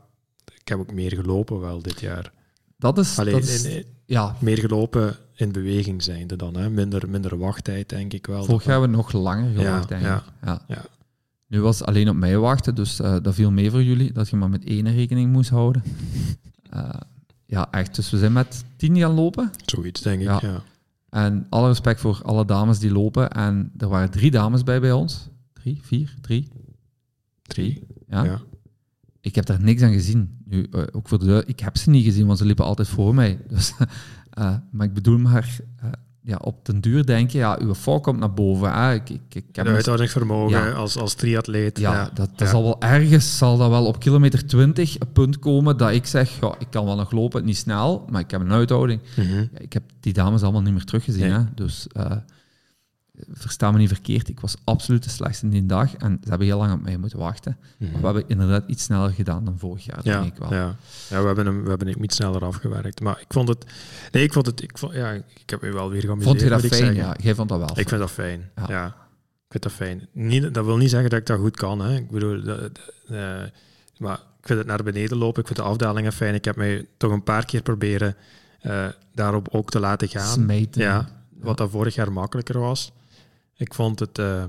ik 0.61 0.67
heb 0.67 0.79
ook 0.79 0.93
meer 0.93 1.13
gelopen 1.15 1.59
wel 1.59 1.81
dit 1.81 1.99
jaar. 1.99 2.31
dat 2.77 2.97
is, 2.97 3.19
Allee, 3.19 3.33
dat 3.33 3.43
is 3.43 3.63
in- 3.63 3.71
in- 3.75 3.85
ja, 4.05 4.35
meer 4.41 4.57
gelopen 4.57 5.15
in 5.35 5.51
beweging 5.51 6.03
zijnde 6.03 6.35
dan. 6.35 6.55
Hè? 6.57 6.69
Minder, 6.69 7.09
minder 7.09 7.37
wachttijd, 7.37 7.89
denk 7.89 8.13
ik 8.13 8.25
wel. 8.27 8.43
vorig 8.45 8.63
jaar 8.63 8.71
hebben 8.71 8.89
we 8.89 8.95
nog 8.95 9.11
langer 9.11 9.51
Ja, 9.51 9.57
gewacht, 9.65 9.89
denk 9.89 10.01
ik. 10.01 10.07
ja, 10.07 10.23
Ja. 10.45 10.61
ja. 10.67 10.85
Nu 11.47 11.61
was 11.61 11.79
het 11.79 11.87
alleen 11.87 12.09
op 12.09 12.15
mij 12.15 12.37
wachten, 12.37 12.75
dus 12.75 12.99
eh, 12.99 13.15
dat 13.21 13.33
viel 13.33 13.51
mee 13.51 13.71
voor 13.71 13.83
jullie, 13.83 14.13
dat 14.13 14.29
je 14.29 14.35
maar 14.35 14.49
met 14.49 14.63
één 14.63 14.91
rekening 14.91 15.31
moest 15.31 15.49
houden. 15.49 15.83
Eh, 16.69 16.89
ja, 17.45 17.71
echt. 17.71 17.95
Dus 17.95 18.09
we 18.09 18.17
zijn 18.17 18.33
met 18.33 18.65
tien 18.75 18.97
gaan 18.97 19.11
lopen. 19.11 19.51
Zoiets, 19.65 20.01
denk 20.01 20.19
ik. 20.19 20.27
Ja. 20.27 20.39
Ja. 20.41 20.61
En 21.09 21.45
alle 21.49 21.67
respect 21.67 21.99
voor 21.99 22.19
alle 22.23 22.45
dames 22.45 22.79
die 22.79 22.91
lopen. 22.91 23.29
En 23.31 23.71
er 23.77 23.87
waren 23.87 24.09
drie 24.09 24.31
dames 24.31 24.63
bij 24.63 24.79
bij 24.79 24.91
ons. 24.91 25.29
Drie, 25.53 25.79
vier, 25.83 26.15
drie. 26.21 26.47
Drie. 27.41 27.87
Ja. 28.07 28.23
Ja. 28.23 28.41
Ik 29.21 29.35
heb 29.35 29.45
daar 29.45 29.61
niks 29.61 29.81
aan 29.81 29.91
gezien. 29.91 30.41
Nu, 30.45 30.67
eh, 30.71 30.83
ook 30.91 31.07
voor 31.07 31.19
de, 31.19 31.43
ik 31.45 31.59
heb 31.59 31.77
ze 31.77 31.89
niet 31.89 32.05
gezien, 32.05 32.25
want 32.25 32.37
ze 32.37 32.45
liepen 32.45 32.65
altijd 32.65 32.87
voor 32.87 33.15
mij. 33.15 33.39
Dus, 33.47 33.73
maar 34.71 34.85
ik 34.87 34.93
bedoel 34.93 35.17
maar, 35.17 35.59
ja, 36.27 36.37
op 36.41 36.65
den 36.65 36.81
duur 36.81 37.05
denk 37.05 37.29
je, 37.31 37.37
ja, 37.37 37.57
uw 37.61 37.73
val 37.73 37.99
komt 37.99 38.19
naar 38.19 38.33
boven. 38.33 38.73
Hè. 38.73 38.93
Ik, 38.93 39.09
ik, 39.09 39.21
ik 39.29 39.43
heb 39.55 39.63
De 39.65 39.69
een- 39.69 39.75
uithoudingsvermogen 39.75 40.57
Ja. 40.59 40.71
als, 40.71 40.97
als 40.97 41.13
triatleet. 41.13 41.79
ja, 41.79 41.93
ja. 41.93 42.09
dat, 42.13 42.29
dat 42.35 42.49
zal 42.49 42.63
wel 42.63 42.81
ergens, 42.81 43.37
zal 43.37 43.57
dat 43.57 43.69
wel 43.69 43.85
op 43.85 43.99
kilometer 43.99 44.45
20 44.47 44.99
een 44.99 45.11
punt 45.11 45.39
komen 45.39 45.77
dat 45.77 45.91
ik 45.91 46.05
zeg, 46.05 46.39
ja, 46.41 46.55
ik 46.59 46.67
kan 46.69 46.85
wel 46.85 46.95
nog 46.95 47.11
lopen, 47.11 47.45
niet 47.45 47.57
snel, 47.57 48.05
maar 48.09 48.21
ik 48.21 48.31
heb 48.31 48.41
een 48.41 48.51
uithouding. 48.51 49.01
Mhm. 49.15 49.35
Ja, 49.35 49.47
ik 49.59 49.73
heb 49.73 49.83
die 49.99 50.13
dames 50.13 50.41
allemaal 50.43 50.61
niet 50.61 50.73
meer 50.73 50.83
teruggezien. 50.85 51.21
Nee. 51.21 51.31
Hè? 51.31 51.43
Dus 51.55 51.87
eh, 51.91 52.11
versta 53.31 53.71
me 53.71 53.77
niet 53.77 53.87
verkeerd, 53.87 54.29
ik 54.29 54.39
was 54.39 54.55
absoluut 54.63 55.03
de 55.03 55.09
slechtste 55.09 55.49
die 55.49 55.65
dag 55.65 55.95
en 55.95 56.17
ze 56.23 56.29
hebben 56.29 56.47
heel 56.47 56.57
lang 56.57 56.73
op 56.73 56.81
mij 56.81 56.97
moeten 56.97 57.19
wachten. 57.19 57.57
Mhm. 57.77 57.91
Maar 57.91 57.99
we 58.01 58.05
hebben 58.07 58.27
inderdaad 58.27 58.63
iets 58.67 58.83
sneller 58.83 59.09
gedaan 59.11 59.45
dan 59.45 59.57
vorig 59.59 59.85
jaar, 59.85 59.99
Ja, 60.03 60.19
denk 60.21 60.33
ik 60.33 60.39
wel. 60.39 60.53
ja. 60.53 60.75
ja, 61.09 61.19
we 61.21 61.25
hebben 61.25 61.45
hem, 61.45 61.63
we 61.63 61.69
hebben 61.69 61.87
hem 61.87 62.03
iets 62.03 62.15
sneller 62.15 62.45
afgewerkt. 62.45 63.01
Maar 63.01 63.19
ik 63.19 63.25
vond 63.29 63.47
het... 63.47 63.65
Nee, 64.11 64.23
ik 64.23 64.33
vond 64.33 64.45
het... 64.45 64.61
Ik, 64.61 64.77
vond, 64.77 64.93
ja, 64.93 65.11
ik 65.11 65.49
heb 65.49 65.61
me 65.61 65.71
wel 65.71 65.89
weer 65.89 66.01
geamuseerd, 66.01 66.29
Vond 66.29 66.41
je 66.41 66.49
dat 66.69 66.79
fijn? 66.79 66.95
Ja, 66.95 67.15
jij 67.21 67.35
vond 67.35 67.49
dat 67.49 67.57
wel. 67.59 67.79
Ik 67.79 67.87
vind 67.89 68.01
dat 68.01 68.11
fijn, 68.11 68.49
Ja. 68.55 68.65
ja. 68.67 68.85
Ik 68.87 69.53
vind 69.53 69.63
dat 69.63 69.71
fijn. 69.71 70.07
Niet, 70.11 70.53
dat 70.53 70.65
wil 70.65 70.77
niet 70.77 70.89
zeggen 70.89 71.09
dat 71.09 71.19
ik 71.19 71.25
dat 71.25 71.39
goed 71.39 71.55
kan, 71.55 71.79
hè. 71.79 71.95
Ik 71.95 72.09
bedoel... 72.11 72.43
dat- 72.43 72.59
dat- 72.59 72.79
eh, 73.07 73.41
maar 73.97 74.15
ik 74.17 74.53
vind 74.53 74.59
het 74.59 74.67
naar 74.67 74.83
beneden 74.83 75.17
lopen, 75.17 75.39
ik 75.41 75.47
vind 75.47 75.59
de 75.59 75.65
afdalingen 75.65 76.13
fijn. 76.13 76.33
Ik 76.33 76.45
heb 76.45 76.55
mij 76.55 76.85
toch 76.97 77.11
een 77.11 77.23
paar 77.23 77.45
keer 77.45 77.61
proberen 77.61 78.15
eh, 78.61 78.85
daarop 79.13 79.47
ook 79.51 79.69
te 79.69 79.79
laten 79.79 80.07
gaan. 80.07 80.33
Smijten. 80.33 80.81
Ja, 80.81 81.07
wat 81.39 81.57
dat 81.57 81.69
vorig 81.69 81.95
jaar 81.95 82.11
makkelijker 82.11 82.59
was. 82.59 82.91
Ik 83.57 83.73
vond 83.73 83.99
het 83.99 84.19
eh, 84.19 84.43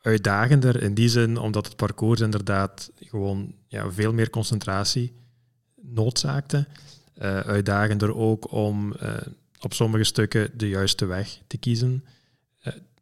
uitdagender 0.00 0.82
in 0.82 0.94
die 0.94 1.08
zin, 1.08 1.38
omdat 1.38 1.66
het 1.66 1.76
parcours 1.76 2.20
inderdaad 2.20 2.90
gewoon 3.00 3.54
ja, 3.66 3.90
veel 3.90 4.12
meer 4.12 4.30
concentratie 4.30 5.12
noodzaakte. 5.82 6.66
Eh, 7.14 7.38
uitdagender 7.40 8.16
ook 8.16 8.52
om 8.52 8.92
eh, 8.92 9.14
op 9.60 9.72
sommige 9.72 10.04
stukken 10.04 10.58
de 10.58 10.68
juiste 10.68 11.04
weg 11.06 11.40
te 11.46 11.56
kiezen. 11.58 12.04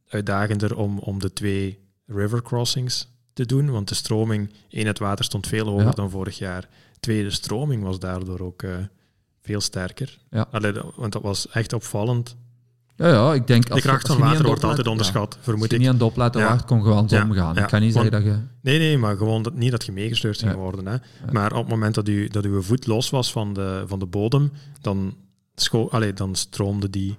Uitdagender 0.08 0.76
om, 0.76 0.98
om 0.98 1.18
de 1.18 1.32
twee 1.32 1.78
river 2.06 2.42
crossings 2.42 3.08
te 3.32 3.46
doen, 3.46 3.70
want 3.70 3.88
de 3.88 3.94
stroming 3.94 4.50
in 4.68 4.86
het 4.86 4.98
water 4.98 5.24
stond 5.24 5.46
veel 5.46 5.66
hoger 5.66 5.84
Ja. 5.84 5.90
dan 5.90 6.10
vorig 6.10 6.38
jaar. 6.38 6.68
Twee, 7.00 7.22
de 7.22 7.30
stroming 7.30 7.82
was 7.82 7.98
daardoor 7.98 8.40
ook 8.40 8.64
veel 9.40 9.60
sterker. 9.60 10.18
Ja. 10.30 10.48
Allee, 10.50 10.72
want 10.96 11.12
dat 11.12 11.22
was 11.22 11.48
echt 11.48 11.72
opvallend. 11.72 12.36
Ja, 12.96 13.08
ja, 13.08 13.34
ik 13.34 13.46
denk... 13.46 13.66
De 13.66 13.72
als 13.72 13.82
kracht 13.82 14.06
van 14.06 14.18
water 14.18 14.46
wordt 14.46 14.64
altijd 14.64 14.86
onderschat, 14.86 15.30
ja, 15.32 15.36
Als 15.36 15.44
vermoed 15.44 15.68
je 15.68 15.74
ik. 15.74 15.78
niet 15.80 15.88
aan 15.88 15.94
het 15.94 16.02
opletten 16.04 16.40
Ja. 16.40 16.56
kon 16.66 16.82
gewoon 16.82 16.96
andersom 16.96 17.34
Ja, 17.34 17.40
gaan. 17.42 17.54
ja. 17.54 17.62
Ik 17.62 17.68
kan 17.68 17.80
niet 17.80 17.92
zeggen 17.92 18.10
Want- 18.12 18.24
dat 18.24 18.34
je... 18.34 18.40
Nee, 18.60 18.78
nee, 18.78 18.98
maar 18.98 19.16
gewoon 19.16 19.42
dat, 19.42 19.54
niet 19.54 19.70
dat 19.70 19.84
je 19.84 19.92
meegesleurd 19.92 20.38
ging 20.38 20.54
worden. 20.54 20.86
Hè. 20.86 20.96
Maar 21.32 21.52
op 21.52 21.58
het 21.60 21.68
moment 21.68 21.94
dat, 21.94 22.08
u, 22.08 22.28
dat 22.28 22.44
uw 22.44 22.62
voet 22.62 22.86
los 22.86 23.10
was 23.10 23.32
van 23.32 23.52
de, 23.54 23.84
van 23.86 23.98
de 23.98 24.06
bodem, 24.06 24.52
dan, 24.80 25.16
scho 25.54 25.88
allee, 25.88 26.12
dan 26.12 26.34
stroomde 26.34 26.90
die 26.90 27.16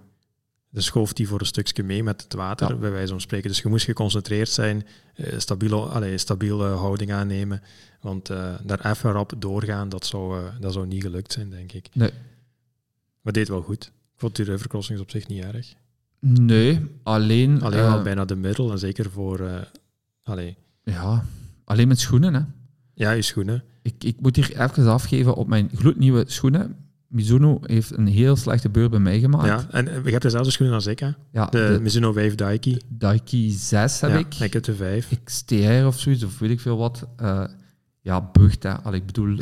dan 0.71 0.83
schooft 0.83 1.15
die 1.15 1.27
voor 1.27 1.39
een 1.39 1.45
stukje 1.45 1.83
mee 1.83 2.03
met 2.03 2.21
het 2.21 2.33
water, 2.33 2.77
bij 2.79 2.91
wijze 2.91 3.11
van 3.11 3.21
spreken. 3.21 3.49
Dus 3.49 3.59
je 3.61 3.67
moest 3.69 3.85
geconcentreerd 3.85 4.49
zijn, 4.49 4.85
eh, 5.15 5.33
stabiele, 5.39 5.75
allee, 5.75 6.17
stabiele 6.17 6.65
houding 6.67 7.11
aannemen. 7.13 7.61
Want 8.01 8.29
eh, 8.29 8.53
daar 8.63 8.85
even 8.91 9.11
rap 9.11 9.31
doorgaan, 9.37 9.89
dat 9.89 10.05
zou, 10.05 10.39
eh, 10.39 10.43
dat 10.59 10.73
zou 10.73 10.87
niet 10.87 11.01
gelukt 11.03 11.31
zijn, 11.31 11.49
denk 11.49 11.71
ik. 11.71 11.87
Nee. 11.93 12.09
Maar 13.21 13.33
deed 13.33 13.47
wel 13.47 13.61
goed. 13.61 13.91
Ik 14.15 14.21
vond 14.21 14.35
die 14.35 14.45
river 14.45 14.67
crossings 14.67 15.01
op 15.01 15.09
zich 15.09 15.27
niet 15.27 15.43
erg. 15.43 15.73
Nee, 16.19 16.81
alleen... 17.03 17.61
Alleen 17.61 17.79
eh, 17.79 17.93
al 17.93 18.01
bijna 18.01 18.25
de 18.25 18.35
middel, 18.35 18.71
en 18.71 18.79
zeker 18.79 19.11
voor... 19.11 19.39
eh 19.39 19.61
allee, 20.23 20.57
Ja, 20.83 21.25
alleen 21.63 21.87
met 21.87 21.99
schoenen, 21.99 22.33
hè. 22.33 22.41
ja, 22.93 23.11
je 23.11 23.21
schoenen. 23.21 23.63
Ik, 23.81 24.03
ik 24.03 24.21
moet 24.21 24.35
hier 24.35 24.59
even 24.61 24.87
afgeven 24.87 25.35
op 25.35 25.47
mijn 25.47 25.69
gloednieuwe 25.75 26.23
schoenen. 26.27 26.75
Mizuno 27.07 27.59
heeft 27.61 27.97
een 27.97 28.07
heel 28.07 28.35
slechte 28.35 28.69
beurt 28.69 28.89
bij 28.89 28.99
mij 28.99 29.19
gemaakt. 29.19 29.47
Ja, 29.47 29.67
en 29.71 29.87
eh, 29.87 30.03
je 30.05 30.09
hebt 30.11 30.21
dezelfde 30.21 30.51
schoenen 30.51 30.75
als 30.75 30.85
ik, 30.85 30.99
hè? 30.99 31.09
Ja, 31.31 31.45
De, 31.45 31.71
de, 31.73 31.79
Mizuno 31.81 32.13
Wave 32.13 32.35
Daiki. 32.35 32.77
Daiki 32.87 33.51
6 33.51 33.99
heb 34.01 34.11
ja, 34.11 34.17
ik. 34.17 34.35
ik 34.35 34.53
heb 34.53 34.63
de 34.63 34.75
5. 34.75 35.09
XTR 35.23 35.85
of 35.85 35.99
zoiets, 35.99 36.23
of 36.23 36.39
weet 36.39 36.49
ik 36.49 36.59
veel 36.59 36.77
wat. 36.77 37.07
Eh, 37.17 37.43
ja, 38.01 38.29
bucht, 38.31 38.63
hè. 38.63 38.73
Allee, 38.73 38.99
ik 38.99 39.05
bedoel... 39.05 39.37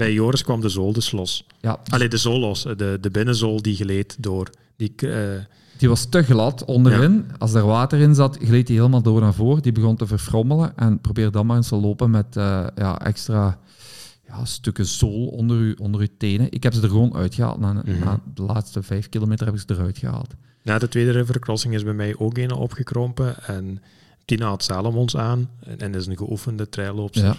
eh, 0.00 0.06
Bij 0.06 0.12
Joris 0.14 0.42
kwam 0.42 0.60
de 0.60 0.68
zool 0.68 0.92
dus 0.92 1.12
los. 1.12 1.46
ja, 1.60 1.78
Allee, 1.88 2.08
de 2.08 2.16
zool 2.16 2.38
los. 2.38 2.62
De, 2.62 2.98
de 3.00 3.10
binnenzool 3.10 3.62
die 3.62 3.76
gleed 3.76 4.16
door. 4.18 4.50
Die, 4.76 4.92
eh, 4.96 5.44
die 5.78 5.88
was 5.88 6.04
te 6.08 6.22
glad 6.22 6.64
onderin. 6.64 7.24
Als 7.38 7.54
er 7.54 7.66
water 7.66 7.98
in 7.98 8.14
zat, 8.14 8.38
gleed 8.42 8.66
die 8.66 8.76
helemaal 8.76 9.02
door 9.02 9.20
naar 9.20 9.34
voren. 9.34 9.62
Die 9.62 9.72
begon 9.72 9.96
te 9.96 10.06
verfrommelen. 10.06 10.76
En 10.76 11.00
probeer 11.00 11.30
dan 11.30 11.46
maar 11.46 11.56
eens 11.56 11.68
te 11.68 11.76
lopen 11.76 12.10
met 12.10 12.36
eh, 12.36 12.66
ja, 12.76 13.00
extra 13.00 13.58
ja, 14.26 14.44
stukken 14.44 14.86
zool 14.86 15.26
onder 15.26 15.56
uw, 15.56 15.74
onder 15.78 16.00
uw 16.00 16.06
tenen. 16.18 16.46
Ik 16.52 16.62
heb 16.62 16.72
ze 16.74 16.82
er 16.82 16.88
gewoon 16.88 17.14
uitgehaald. 17.14 17.60
Na, 17.60 17.72
Mhm. 17.72 18.04
na 18.04 18.20
de 18.34 18.42
laatste 18.42 18.82
vijf 18.82 19.08
kilometer 19.08 19.46
heb 19.46 19.54
ik 19.54 19.60
ze 19.60 19.74
eruit 19.74 19.98
gehaald. 19.98 20.34
na 20.62 20.78
de 20.78 20.88
tweede 20.88 21.10
river 21.10 21.38
crossing 21.38 21.74
is 21.74 21.84
bij 21.84 21.92
mij 21.92 22.14
ook 22.18 22.38
een 22.38 22.52
opgekrompen. 22.52 23.44
En 23.46 23.82
Tina 24.24 24.46
had 24.48 24.62
Salomons 24.62 25.16
aan. 25.16 25.50
En, 25.66 25.78
en 25.78 25.94
is 25.94 26.06
een 26.06 26.16
geoefende 26.16 26.68
trailloopster. 26.68 27.24
Ja. 27.24 27.36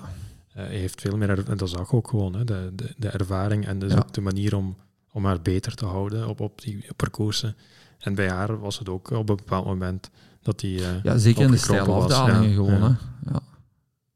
Eh, 0.54 0.64
hij 0.66 0.76
heeft 0.76 1.02
veel 1.02 1.18
meer... 1.18 1.50
En 1.50 1.58
dat 1.58 1.70
zag 1.70 1.94
ook 1.94 2.08
gewoon, 2.08 2.36
hè, 2.36 2.44
de, 2.44 2.72
de, 2.76 2.94
de 2.98 3.10
ervaring. 3.10 3.66
En 3.68 3.80
dus 3.80 3.92
Ja. 3.92 3.98
ook 3.98 4.14
de 4.14 4.22
manier 4.22 4.56
om, 4.56 4.76
om 5.12 5.26
haar 5.26 5.42
beter 5.42 5.76
te 5.76 5.86
houden 5.86 6.28
op, 6.28 6.40
op 6.40 6.62
die 6.62 6.86
parcoursen. 6.96 7.56
En 8.00 8.16
bij 8.16 8.30
haar 8.30 8.60
was 8.60 8.80
het 8.80 8.90
ook 8.90 9.10
op 9.10 9.30
een 9.30 9.36
bepaald 9.36 9.66
moment 9.66 10.10
dat 10.42 10.60
die... 10.60 10.86
eh, 10.86 11.04
Ja, 11.04 11.18
zeker 11.18 11.42
in 11.42 11.52
de 11.52 11.54
opgekropen 11.58 11.84
steile 11.84 12.02
was, 12.02 12.12
afdalingen 12.12 12.50
ja. 12.50 12.56
gewoon. 12.56 12.80
Ja. 12.80 12.98
Hè. 13.26 13.32
Ja. 13.32 13.42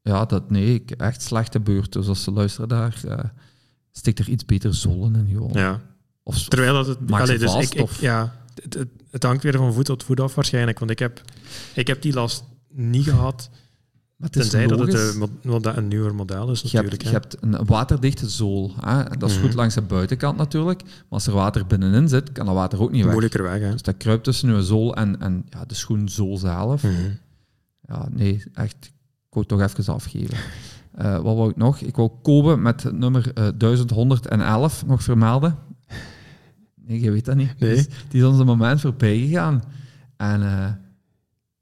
ja, 0.02 0.24
dat 0.24 0.50
nee, 0.50 0.74
ik, 0.74 0.90
echt 0.90 1.22
slechte 1.22 1.60
beurt. 1.60 1.92
Dus 1.92 2.08
als 2.08 2.22
ze 2.22 2.30
luisteren 2.30 2.68
daar, 2.68 3.00
eh 3.08 3.18
steekt 3.92 4.18
er 4.18 4.28
iets 4.28 4.44
beter 4.44 4.74
zollen 4.74 5.14
in 5.14 5.26
gewoon. 5.28 5.50
ja. 5.52 5.80
Of, 6.22 6.48
Terwijl 6.48 6.72
dat 6.74 6.86
het... 6.86 6.98
Allee, 7.10 7.38
dus 7.38 7.52
vast, 7.52 7.74
ik, 7.74 7.90
ja, 7.90 8.34
het, 8.62 8.74
het, 8.74 8.88
het 9.10 9.22
hangt 9.22 9.42
weer 9.42 9.56
van 9.56 9.72
voet 9.72 9.84
tot 9.84 10.04
voet 10.04 10.20
af 10.20 10.34
waarschijnlijk. 10.34 10.78
Want 10.78 10.90
ik 10.90 10.98
heb, 10.98 11.20
ik 11.74 11.86
heb 11.86 12.02
die 12.02 12.12
last 12.12 12.44
niet 12.72 13.04
gehad. 13.04 13.50
Maar 14.16 14.28
het 14.28 14.36
is 14.36 14.48
Tenzij 14.50 14.66
dat 14.66 14.78
het 14.78 14.94
een, 14.94 15.18
mo- 15.18 15.28
moda- 15.42 15.76
een 15.76 15.88
nieuwer 15.88 16.14
model 16.14 16.50
is 16.50 16.60
Je 16.60 16.68
natuurlijk. 16.76 17.02
hebt, 17.02 17.32
je 17.42 17.44
hebt 17.46 17.58
een 17.60 17.66
waterdichte 17.66 18.28
zool. 18.28 18.72
Hè? 18.80 19.02
Dat 19.18 19.30
is 19.30 19.36
Mhm. 19.36 19.44
goed 19.46 19.54
langs 19.54 19.74
de 19.74 19.82
buitenkant 19.82 20.36
natuurlijk. 20.36 20.82
Maar 20.82 20.92
als 21.08 21.26
er 21.26 21.32
water 21.32 21.66
binnenin 21.66 22.08
zit, 22.08 22.32
kan 22.32 22.46
dat 22.46 22.54
water 22.54 22.80
ook 22.82 22.90
niet 22.90 23.00
weg. 23.02 23.10
Moeilijker 23.10 23.42
weg, 23.42 23.60
hè. 23.60 23.70
Dus 23.72 23.82
dat 23.82 23.96
kruipt 23.96 24.24
tussen 24.24 24.54
je 24.54 24.62
zool 24.62 24.94
en, 24.96 25.20
en 25.20 25.46
ja, 25.50 25.64
de 25.64 25.74
schoenzool 25.74 26.36
zelf. 26.38 26.82
Mhm. 26.82 26.92
Ja, 27.80 28.08
nee, 28.10 28.42
echt. 28.54 28.76
Ik 29.28 29.42
wou 29.44 29.46
het 29.48 29.48
toch 29.48 29.80
even 29.80 29.94
afgeven. 29.94 30.36
Eh, 30.92 31.12
wat 31.14 31.36
wou 31.36 31.50
ik 31.50 31.56
nog? 31.56 31.80
Ik 31.80 31.96
wou 31.96 32.10
Kobe 32.22 32.56
met 32.56 32.82
het 32.82 32.98
nummer 32.98 33.32
eh, 33.34 33.48
1111 33.58 34.86
nog 34.86 35.02
vermelden. 35.02 35.58
Nee, 36.74 37.00
je 37.00 37.10
weet 37.10 37.24
dat 37.24 37.36
niet. 37.36 37.58
Nee. 37.58 37.74
Dus 37.74 37.86
die 38.08 38.20
is 38.20 38.26
ons 38.26 38.38
een 38.38 38.46
moment 38.46 38.80
voorbij 38.80 39.18
gegaan. 39.18 39.62
En 40.16 40.42
eh, 40.42 40.68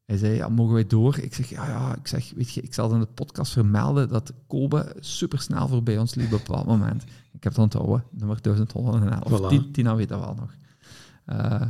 hij 0.05 0.17
zei, 0.17 0.35
ja, 0.35 0.49
mogen 0.49 0.75
wij 0.75 0.87
door? 0.87 1.19
Ik 1.19 1.35
zeg, 1.35 1.49
ja, 1.49 1.67
ja. 1.69 1.97
Ik 1.97 2.07
zeg, 2.07 2.33
weet 2.37 2.53
je, 2.53 2.61
ik 2.61 2.75
zal 2.75 2.93
in 2.95 3.01
de 3.01 3.07
podcast 3.07 3.53
vermelden 3.53 4.09
dat 4.09 4.33
Kobe 4.47 4.97
supersnel 5.01 5.69
voorbij 5.69 5.99
ons 5.99 6.15
liep 6.15 6.27
op 6.27 6.33
een 6.33 6.39
bepaald 6.47 6.67
moment. 6.67 7.03
Ik 7.33 7.43
heb 7.45 7.53
het 7.53 7.63
onthouden, 7.63 8.05
nummer 8.11 8.41
1111. 8.43 9.41
Voilà. 9.41 9.49
Ti- 9.49 9.71
Tina 9.71 9.95
weet 9.97 10.09
dat 10.09 10.21
wel 10.21 10.35
nog. 10.35 10.55
Eh, 11.25 11.63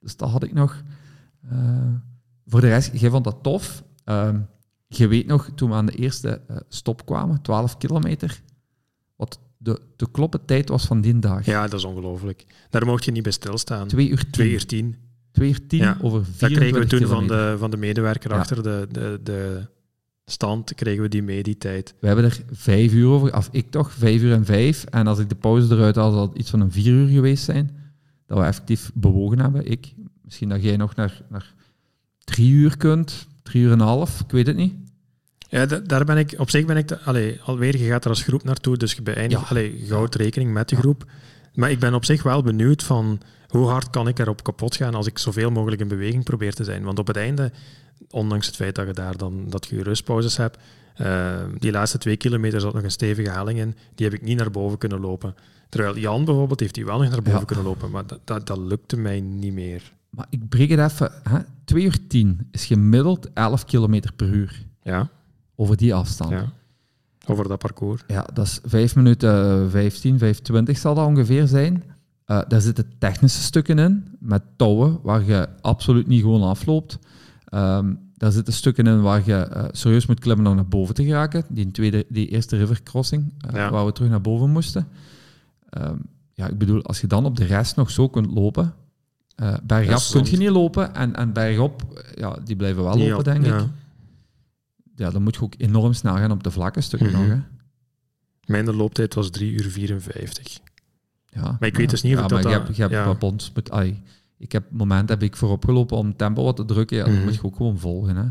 dus 0.00 0.16
dat 0.16 0.30
had 0.30 0.42
ik 0.42 0.52
nog. 0.52 0.82
Eh, 1.50 1.88
voor 2.46 2.60
de 2.60 2.68
rest, 2.68 2.92
jij 3.00 3.10
vond 3.10 3.24
dat 3.24 3.38
tof. 3.42 3.84
Ehm, 4.04 4.40
je 4.86 5.06
weet 5.08 5.26
nog, 5.26 5.50
toen 5.54 5.70
we 5.70 5.76
aan 5.76 5.86
de 5.86 5.92
eerste 5.96 6.40
eh, 6.48 6.56
stop 6.68 7.06
kwamen, 7.06 7.42
12 7.42 7.76
kilometer, 7.78 8.42
wat 9.16 9.38
de, 9.56 9.80
de 9.96 10.10
kloppen 10.10 10.44
tijd 10.44 10.68
was 10.68 10.86
van 10.86 11.00
die 11.00 11.18
dag. 11.18 11.44
Ja, 11.46 11.62
dat 11.62 11.78
is 11.78 11.84
ongelooflijk. 11.84 12.66
Daar 12.70 12.86
mocht 12.86 13.04
je 13.04 13.10
niet 13.10 13.22
bij 13.22 13.32
stilstaan. 13.32 13.86
2 13.88 14.08
uur 14.08 14.20
10. 14.22 14.30
Twee 14.30 14.50
uur 14.52 14.66
tien. 14.66 14.78
2 14.78 14.90
uur 14.90 14.96
10 14.96 15.03
Ja, 15.68 15.98
over 16.02 16.18
Dat 16.18 16.26
24 16.28 16.58
kregen 16.58 16.80
we 16.80 16.86
toen 16.86 17.06
van 17.08 17.26
de, 17.26 17.54
van 17.58 17.70
de 17.70 17.76
medewerker 17.76 18.30
Ja. 18.30 18.36
achter 18.38 18.62
de, 18.62 18.86
de, 18.90 19.20
de 19.22 19.66
stand, 20.24 20.74
kregen 20.74 21.02
we 21.02 21.08
die 21.08 21.22
mee, 21.22 21.42
die 21.42 21.58
tijd. 21.58 21.94
We 22.00 22.06
hebben 22.06 22.24
er 22.24 22.40
vijf 22.52 22.92
uur 22.92 23.08
over, 23.08 23.36
of 23.36 23.48
ik 23.52 23.70
toch, 23.70 23.92
vijf 23.92 24.22
uur 24.22 24.32
en 24.32 24.44
vijf. 24.44 24.84
En 24.84 25.06
als 25.06 25.18
ik 25.18 25.28
de 25.28 25.34
pauze 25.34 25.74
eruit 25.74 25.96
haal, 25.96 26.12
zal 26.12 26.28
het 26.28 26.38
iets 26.38 26.50
van 26.50 26.60
een 26.60 26.72
vier 26.72 26.92
uur 26.92 27.08
geweest 27.08 27.44
zijn. 27.44 27.70
Dat 28.26 28.38
we 28.38 28.44
effectief 28.44 28.90
bewogen 28.94 29.38
hebben. 29.38 29.70
Ik, 29.70 29.94
misschien 30.24 30.48
dat 30.48 30.62
jij 30.62 30.76
nog 30.76 30.94
naar, 30.94 31.22
naar 31.28 31.52
drie 32.24 32.50
uur 32.52 32.76
kunt, 32.76 33.26
drie 33.42 33.62
uur 33.62 33.72
en 33.72 33.80
een 33.80 33.86
half, 33.86 34.20
ik 34.20 34.30
weet 34.30 34.46
het 34.46 34.56
niet. 34.56 34.74
Ja, 35.48 35.66
da- 35.66 35.78
daar 35.78 36.04
ben 36.04 36.16
ik, 36.16 36.34
op 36.38 36.50
zich 36.50 36.64
ben 36.64 36.76
ik, 36.76 36.88
de, 36.88 37.00
allee, 37.00 37.40
alweer, 37.44 37.76
je 37.78 37.88
gaat 37.88 38.04
er 38.04 38.10
als 38.10 38.22
groep 38.22 38.44
naartoe, 38.44 38.76
dus 38.76 38.92
je 38.92 39.02
beëindigt, 39.02 39.42
Ja. 39.42 39.48
allee, 39.48 39.84
je 39.86 39.92
houdt 39.92 40.14
rekening 40.14 40.52
met 40.52 40.68
de 40.68 40.76
groep. 40.76 41.04
Maar 41.54 41.70
ik 41.70 41.78
ben 41.78 41.94
op 41.94 42.04
zich 42.04 42.22
wel 42.22 42.42
benieuwd 42.42 42.82
van, 42.82 43.20
hoe 43.58 43.68
hard 43.68 43.90
kan 43.90 44.08
ik 44.08 44.18
erop 44.18 44.42
kapot 44.42 44.76
gaan 44.76 44.94
als 44.94 45.06
ik 45.06 45.18
zoveel 45.18 45.50
mogelijk 45.50 45.80
in 45.80 45.88
beweging 45.88 46.24
probeer 46.24 46.54
te 46.54 46.64
zijn. 46.64 46.82
Want 46.82 46.98
op 46.98 47.06
het 47.06 47.16
einde, 47.16 47.52
ondanks 48.10 48.46
het 48.46 48.56
feit 48.56 48.74
dat 48.74 48.86
je 48.86 48.92
daar 48.92 49.16
dan, 49.16 49.44
dat 49.48 49.66
je 49.66 49.82
rustpauzes 49.82 50.36
hebt, 50.36 50.58
eh, 50.94 51.36
die 51.58 51.70
laatste 51.72 51.98
twee 51.98 52.16
kilometer 52.16 52.60
zat 52.60 52.74
nog 52.74 52.82
een 52.82 52.90
stevige 52.90 53.30
haling 53.30 53.58
in, 53.58 53.74
die 53.94 54.06
heb 54.06 54.14
ik 54.14 54.22
niet 54.22 54.38
naar 54.38 54.50
boven 54.50 54.78
kunnen 54.78 55.00
lopen. 55.00 55.34
Terwijl 55.68 55.98
Jan 55.98 56.24
bijvoorbeeld 56.24 56.60
heeft 56.60 56.74
die 56.74 56.84
wel 56.84 56.98
nog 56.98 57.10
naar 57.10 57.22
boven 57.22 57.38
Ja. 57.40 57.44
kunnen 57.44 57.64
lopen, 57.64 57.90
maar 57.90 58.06
dat, 58.06 58.20
dat, 58.24 58.46
dat 58.46 58.58
lukte 58.58 58.96
mij 58.96 59.20
niet 59.20 59.52
meer. 59.52 59.92
Maar 60.10 60.26
ik 60.30 60.48
breek 60.48 60.70
het 60.70 60.92
even. 60.92 61.12
Hè. 61.22 61.38
2 61.64 61.84
uur 61.84 62.06
10 62.08 62.48
is 62.50 62.64
gemiddeld 62.64 63.32
11 63.32 63.64
kilometer 63.64 64.12
per 64.12 64.28
uur. 64.28 64.64
Ja, 64.82 65.08
Over 65.56 65.76
die 65.76 65.94
afstand. 65.94 66.30
ja. 66.30 66.52
Over 67.26 67.48
dat 67.48 67.58
parcours. 67.58 68.02
Ja, 68.06 68.26
dat 68.32 68.46
is 68.46 68.58
5 68.64 68.94
minuten 68.96 69.70
15, 69.70 70.18
25 70.18 70.78
zal 70.78 70.94
dat 70.94 71.06
ongeveer 71.06 71.46
zijn. 71.46 71.84
Eh, 72.24 72.40
daar 72.48 72.60
zitten 72.60 72.92
technische 72.98 73.42
stukken 73.42 73.78
in, 73.78 74.16
met 74.18 74.42
touwen, 74.56 74.98
waar 75.02 75.24
je 75.24 75.48
absoluut 75.60 76.06
niet 76.06 76.20
gewoon 76.20 76.42
afloopt. 76.42 76.98
Ehm, 77.44 77.94
daar 78.16 78.32
zitten 78.32 78.52
stukken 78.54 78.86
in 78.86 79.02
waar 79.02 79.22
je 79.26 79.34
eh, 79.34 79.64
serieus 79.70 80.06
moet 80.06 80.20
klimmen 80.20 80.46
om 80.46 80.54
naar 80.54 80.68
boven 80.68 80.94
te 80.94 81.04
geraken. 81.04 81.44
Die, 81.48 81.70
tweede, 81.70 82.06
die 82.08 82.28
eerste 82.28 82.56
river 82.56 82.82
crossing, 82.82 83.32
eh, 83.48 83.54
Ja. 83.54 83.70
waar 83.70 83.86
we 83.86 83.92
terug 83.92 84.10
naar 84.10 84.20
boven 84.20 84.50
moesten. 84.50 84.88
Ehm, 85.70 85.96
ja, 86.32 86.46
ik 86.48 86.58
bedoel, 86.58 86.82
als 86.82 87.00
je 87.00 87.06
dan 87.06 87.24
op 87.24 87.36
de 87.36 87.44
rest 87.44 87.76
nog 87.76 87.90
zo 87.90 88.08
kunt 88.08 88.30
lopen... 88.30 88.74
bergaf 89.62 90.12
Ja, 90.12 90.20
kun 90.20 90.30
je 90.30 90.36
niet 90.36 90.48
lopen 90.50 90.94
en, 90.94 91.16
en 91.16 91.32
bergop, 91.32 92.04
ja, 92.14 92.36
die 92.44 92.56
blijven 92.56 92.82
wel 92.82 92.98
lopen, 92.98 93.24
denk 93.24 93.44
ja. 93.44 93.58
ik. 93.58 93.64
Ja, 94.96 95.10
dan 95.10 95.22
moet 95.22 95.34
je 95.34 95.42
ook 95.42 95.54
enorm 95.58 95.92
snel 95.92 96.14
gaan 96.14 96.30
op 96.30 96.42
de 96.42 96.50
vlakke 96.50 96.80
stukken 96.80 97.08
Mhm. 97.10 97.18
nog, 97.18 97.26
hè. 97.28 97.40
Mijn 98.46 98.74
looptijd 98.74 99.14
was 99.14 99.30
3 99.30 99.52
uur 99.52 99.70
54. 99.70 100.58
Ja, 101.34 101.56
Maar 101.60 101.68
ik 101.68 101.76
weet 101.76 101.90
dus 101.90 102.02
niet 102.02 102.12
of 102.12 102.18
ja, 102.18 102.24
ik 102.24 102.30
maar 102.32 102.42
dat 102.42 102.76
hebt 102.76 102.90
ja. 102.90 103.04
wat 103.06 103.18
bonds 103.18 103.52
met, 103.54 103.70
ai, 103.70 104.02
ik 104.38 104.52
heb 104.52 104.64
momenten 104.70 105.08
heb 105.18 105.22
ik 105.22 105.36
voorop 105.36 105.64
gelopen 105.64 105.96
om 105.96 106.16
tempo 106.16 106.44
wat 106.44 106.56
te 106.56 106.64
drukken. 106.64 106.96
Ja, 106.96 107.04
dan 107.04 107.14
Mhm. 107.14 107.24
moet 107.24 107.34
je 107.34 107.44
ook 107.44 107.56
gewoon 107.56 107.78
volgen. 107.78 108.16
Hè. 108.16 108.22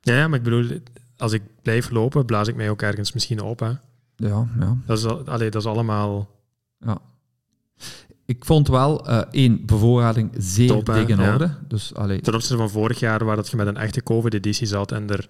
Ja, 0.00 0.16
ja, 0.18 0.28
maar 0.28 0.38
ik 0.38 0.44
bedoel, 0.44 0.78
als 1.16 1.32
ik 1.32 1.42
blijf 1.62 1.90
lopen, 1.90 2.24
blaas 2.26 2.48
ik 2.48 2.56
mij 2.56 2.70
ook 2.70 2.82
ergens 2.82 3.12
misschien 3.12 3.42
op. 3.42 3.60
Hè. 3.60 3.70
Ja, 4.16 4.46
ja, 4.60 4.76
Dat, 4.86 4.98
is, 4.98 5.04
al- 5.04 5.24
allee, 5.28 5.50
dat 5.50 5.62
is 5.62 5.68
allemaal... 5.68 6.30
ja. 6.78 6.98
Ik 8.24 8.44
vond 8.44 8.68
wel, 8.68 9.06
eh 9.08 9.22
één, 9.30 9.66
bevoorrading 9.66 10.30
zeer 10.38 10.68
Top, 10.68 10.86
hè, 10.86 10.94
dik 10.94 11.08
in 11.08 11.18
ja. 11.18 11.32
orde. 11.32 11.50
Dus, 11.68 11.94
allee, 11.94 12.20
Ten 12.20 12.34
opzichte 12.34 12.56
van 12.56 12.70
vorig 12.70 12.98
jaar, 12.98 13.24
waar 13.24 13.36
dat 13.36 13.48
je 13.48 13.56
met 13.56 13.66
een 13.66 13.76
echte 13.76 14.02
COVID-editie 14.02 14.66
zat 14.66 14.92
en 14.92 15.10
er 15.10 15.28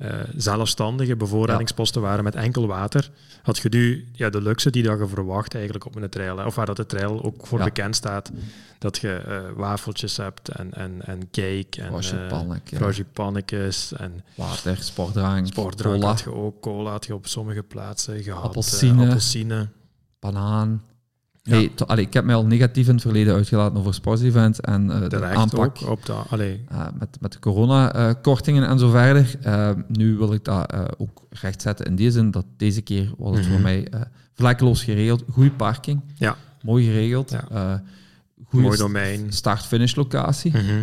eh, 0.00 0.14
zelfstandige 0.36 1.16
bevoorradingsposten 1.16 2.02
waren 2.02 2.24
met 2.24 2.34
enkel 2.34 2.66
water, 2.66 3.10
had 3.42 3.58
je 3.58 3.68
nu 3.68 4.08
ja, 4.12 4.30
de 4.30 4.42
luxe 4.42 4.70
die 4.70 4.82
dat 4.82 4.98
je 4.98 5.06
verwacht 5.08 5.54
eigenlijk 5.54 5.84
op 5.86 5.96
een 5.96 6.08
trail. 6.10 6.36
Hè. 6.38 6.44
Of 6.44 6.54
waar 6.54 6.66
dat 6.66 6.76
de 6.76 6.86
trail 6.86 7.22
ook 7.24 7.46
voor 7.46 7.58
Ja. 7.58 7.64
bekend 7.64 7.96
staat. 7.96 8.30
Dat 8.78 8.98
je 8.98 9.12
eh, 9.14 9.40
wafeltjes 9.56 10.16
hebt 10.16 10.48
en, 10.48 10.74
en, 10.74 11.06
en 11.06 11.18
cake 11.30 11.66
en 11.82 11.86
frangipanneke, 12.02 12.70
eh, 12.70 12.76
frangipannetjes 12.78 13.92
en 13.92 14.24
water, 14.34 14.76
sportdrank, 14.76 15.46
sportdrank 15.46 15.94
cola, 16.00 16.06
had 16.10 16.20
je 16.20 16.34
ook. 16.34 16.60
Cola 16.62 16.90
had 16.90 17.06
je 17.06 17.14
op 17.14 17.26
sommige 17.26 17.62
plaatsen 17.62 18.22
gehad. 18.22 18.38
eh, 18.40 18.44
Appelsine. 18.46 19.04
appelsine. 19.06 19.68
banaan. 20.20 20.82
Ja. 21.42 21.68
To- 21.74 21.84
allee, 21.84 22.04
ik 22.06 22.12
heb 22.12 22.24
mij 22.24 22.34
al 22.34 22.46
negatief 22.46 22.86
in 22.88 22.92
het 22.92 23.02
verleden 23.02 23.34
uitgelaten 23.34 23.78
over 23.78 23.94
sportsevents 23.94 24.60
en 24.60 24.90
eh, 24.90 25.08
de 25.08 25.24
aanpak 25.24 25.76
ook 25.82 25.88
op 25.90 26.06
dat. 26.06 26.26
Eh, 26.30 26.86
met, 26.98 27.16
met 27.20 27.32
de 27.32 27.38
corona-kortingen 27.38 28.68
en 28.68 28.78
zo 28.78 28.90
verder. 28.90 29.34
Eh, 29.42 29.70
nu 29.88 30.16
wil 30.16 30.32
ik 30.32 30.44
dat 30.44 30.72
ook 30.98 31.22
rechtzetten 31.30 31.86
in 31.86 31.96
die 31.96 32.10
zin 32.10 32.30
dat 32.30 32.44
deze 32.56 32.82
keer 32.82 33.12
was 33.18 33.34
het 33.36 33.44
Mhm. 33.44 33.52
voor 33.52 33.60
mij 33.62 33.86
eh 33.90 34.00
vlekkeloos 34.34 34.84
geregeld. 34.84 35.24
Goede 35.32 35.50
parking. 35.50 36.00
Ja. 36.14 36.36
Mooi 36.62 36.84
geregeld. 36.84 37.30
Ja. 37.30 37.82
goede 38.48 38.66
Mooi 38.66 38.78
domein. 38.78 39.32
start-finish 39.32 39.94
locatie. 39.94 40.50
Mhm. 40.56 40.82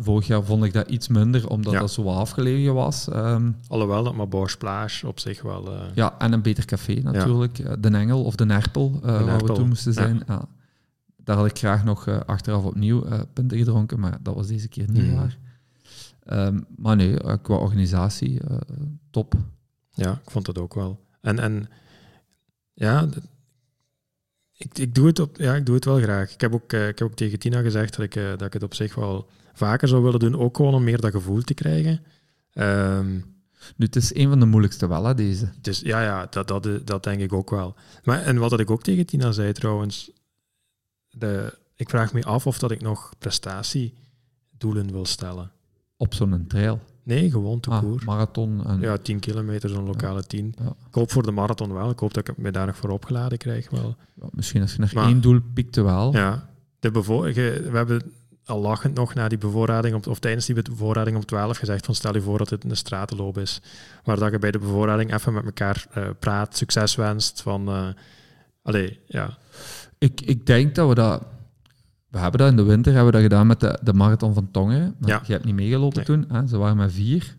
Vorig 0.00 0.26
jaar 0.26 0.42
vond 0.44 0.64
ik 0.64 0.72
dat 0.72 0.88
iets 0.88 1.08
minder, 1.08 1.48
omdat 1.48 1.72
Ja. 1.72 1.78
dat 1.80 1.92
zo 1.92 2.02
wat 2.02 2.16
afgelegen 2.16 2.74
was. 2.74 3.08
Ehm, 3.08 3.50
Alhoewel 3.68 4.04
dat 4.04 4.14
maar 4.14 4.28
Bosch 4.28 4.56
Plage 4.58 5.06
op 5.06 5.18
zich 5.20 5.42
wel... 5.42 5.72
eh, 5.74 5.80
ja, 5.94 6.18
en 6.18 6.32
een 6.32 6.42
beter 6.42 6.64
café 6.64 6.94
natuurlijk. 6.94 7.58
Eh, 7.58 7.72
De 7.78 7.88
Engel 7.88 8.24
of 8.24 8.34
de 8.34 8.44
Nerpel, 8.44 9.00
eh, 9.02 9.24
waar 9.24 9.38
we 9.44 9.52
toen 9.52 9.68
moesten 9.68 9.92
zijn. 9.92 10.22
Ja. 10.26 10.48
Daar 11.16 11.36
had 11.36 11.46
ik 11.46 11.58
graag 11.58 11.84
nog 11.84 12.08
achteraf 12.26 12.64
opnieuw 12.64 13.04
punten 13.32 13.58
gedronken, 13.58 14.00
maar 14.00 14.18
dat 14.22 14.34
was 14.34 14.46
deze 14.46 14.68
keer 14.68 14.90
niet 14.90 15.06
Mhm. 15.06 15.14
waar. 15.14 15.38
Ehm, 16.24 16.60
maar 16.76 16.96
nee, 16.96 17.38
qua 17.42 17.54
organisatie, 17.54 18.40
top. 19.10 19.34
Ja, 19.94 20.12
ik 20.24 20.30
vond 20.30 20.46
dat 20.46 20.58
ook 20.58 20.74
wel. 20.74 21.00
En, 21.20 21.38
en 21.38 21.68
ja, 22.72 23.08
ik, 24.56 24.78
ik, 24.78 24.94
doe 24.94 25.06
het 25.06 25.18
op, 25.18 25.36
ja, 25.36 25.54
ik 25.54 25.66
doe 25.66 25.74
het 25.74 25.84
wel 25.84 25.98
graag. 26.00 26.32
Ik 26.32 26.40
heb 26.40 26.54
ook, 26.54 26.72
ik 26.72 26.98
heb 26.98 27.02
ook 27.02 27.14
tegen 27.14 27.38
Tina 27.38 27.60
gezegd 27.60 27.96
dat 27.96 28.04
ik, 28.04 28.14
dat 28.14 28.42
ik 28.42 28.52
het 28.52 28.62
op 28.62 28.74
zich 28.74 28.94
wel 28.94 29.28
vaker 29.52 29.88
zou 29.88 30.02
willen 30.02 30.18
doen, 30.20 30.38
ook 30.38 30.56
gewoon 30.56 30.74
om 30.74 30.84
meer 30.84 31.00
dat 31.00 31.10
gevoel 31.10 31.40
te 31.42 31.54
krijgen. 31.54 32.02
Ehm, 32.52 33.10
Nu, 33.76 33.86
het 33.86 33.96
is 33.96 34.14
een 34.14 34.28
van 34.28 34.40
de 34.40 34.46
moeilijkste 34.46 34.88
wel, 34.88 35.04
hè, 35.04 35.14
deze. 35.14 35.48
dus 35.60 35.80
ja, 35.80 36.02
ja 36.02 36.26
dat, 36.30 36.48
dat, 36.48 36.68
dat 36.86 37.02
denk 37.04 37.20
ik 37.20 37.32
ook 37.32 37.50
wel. 37.50 37.74
Maar, 38.04 38.22
en 38.22 38.38
wat 38.38 38.50
dat 38.50 38.60
ik 38.60 38.70
ook 38.70 38.82
tegen 38.82 39.06
Tina 39.06 39.32
zei 39.32 39.52
trouwens, 39.52 40.10
de, 41.10 41.58
ik 41.76 41.88
vraag 41.88 42.12
me 42.12 42.24
af 42.24 42.46
of 42.46 42.58
dat 42.58 42.70
ik 42.70 42.80
nog 42.80 43.12
prestatiedoelen 43.18 44.92
wil 44.92 45.06
stellen. 45.06 45.50
Op 45.96 46.14
zo'n 46.14 46.44
trail. 46.48 46.80
Nee, 47.02 47.30
gewoon 47.30 47.60
te 47.60 47.70
Ah, 47.70 47.78
koer. 47.78 48.02
marathon. 48.04 48.66
En, 48.66 48.80
Ja, 48.80 48.96
10 48.96 49.18
kilometer, 49.18 49.68
zo'n 49.70 49.86
lokale 49.86 50.22
10. 50.24 50.54
Ja. 50.58 50.66
Ik 50.88 50.94
hoop 50.94 51.10
voor 51.12 51.22
de 51.22 51.30
marathon 51.30 51.72
wel. 51.72 51.90
Ik 51.90 51.98
hoop 51.98 52.14
dat 52.14 52.28
ik 52.28 52.36
me 52.36 52.50
daar 52.50 52.66
nog 52.66 52.76
voor 52.76 52.90
opgeladen 52.90 53.38
krijg 53.38 53.70
wel. 53.70 53.96
ja, 54.14 54.26
misschien 54.30 54.62
als 54.62 54.72
je 54.74 54.86
Maar- 54.94 55.04
één 55.06 55.20
doel 55.20 55.40
piekte 55.54 55.82
wel. 55.82 56.12
Ja, 56.12 56.48
de 56.80 56.90
we 56.90 57.70
hebben 57.72 58.02
al 58.44 58.60
lachend 58.60 58.94
nog 58.94 59.14
na 59.14 59.28
die 59.28 59.38
bevoorrading, 59.38 59.94
op, 59.94 60.06
of 60.06 60.18
tijdens 60.18 60.46
die 60.46 60.62
bevoorrading 60.62 61.16
om 61.16 61.24
12 61.24 61.56
gezegd 61.58 61.84
van 61.84 61.94
stel 61.94 62.14
je 62.14 62.20
voor 62.20 62.38
dat 62.38 62.50
het 62.50 62.64
een 62.64 62.76
stratenloop 62.76 63.38
is. 63.38 63.60
Waar 64.04 64.18
dat 64.18 64.30
je 64.32 64.38
bij 64.38 64.50
de 64.50 64.58
bevoorrading 64.58 65.14
even 65.14 65.32
met 65.32 65.44
elkaar 65.44 65.86
eh, 65.92 66.08
praat, 66.18 66.56
succes 66.56 66.94
wenst. 66.94 67.42
Van, 67.42 67.68
eh 67.68 67.88
allee, 68.62 68.98
ja. 69.06 69.38
Ik, 69.98 70.20
ik 70.20 70.46
denk 70.46 70.74
dat 70.74 70.88
we 70.88 70.94
dat... 70.94 71.22
We 72.08 72.18
hebben 72.18 72.40
dat 72.40 72.50
in 72.50 72.56
de 72.56 72.62
winter 72.62 72.92
hebben 72.92 73.12
we 73.12 73.18
dat 73.18 73.28
gedaan 73.30 73.46
met 73.46 73.60
de, 73.60 73.78
de 73.82 73.92
marathon 73.92 74.34
van 74.34 74.50
Tongeren. 74.50 74.94
Maar 74.98 75.08
Ja. 75.08 75.22
Je 75.26 75.32
hebt 75.32 75.44
niet 75.44 75.54
meegelopen 75.54 75.96
Nee. 75.96 76.06
toen. 76.06 76.24
Hè? 76.28 76.46
Ze 76.46 76.56
waren 76.58 76.76
met 76.76 76.92
vier. 76.92 77.36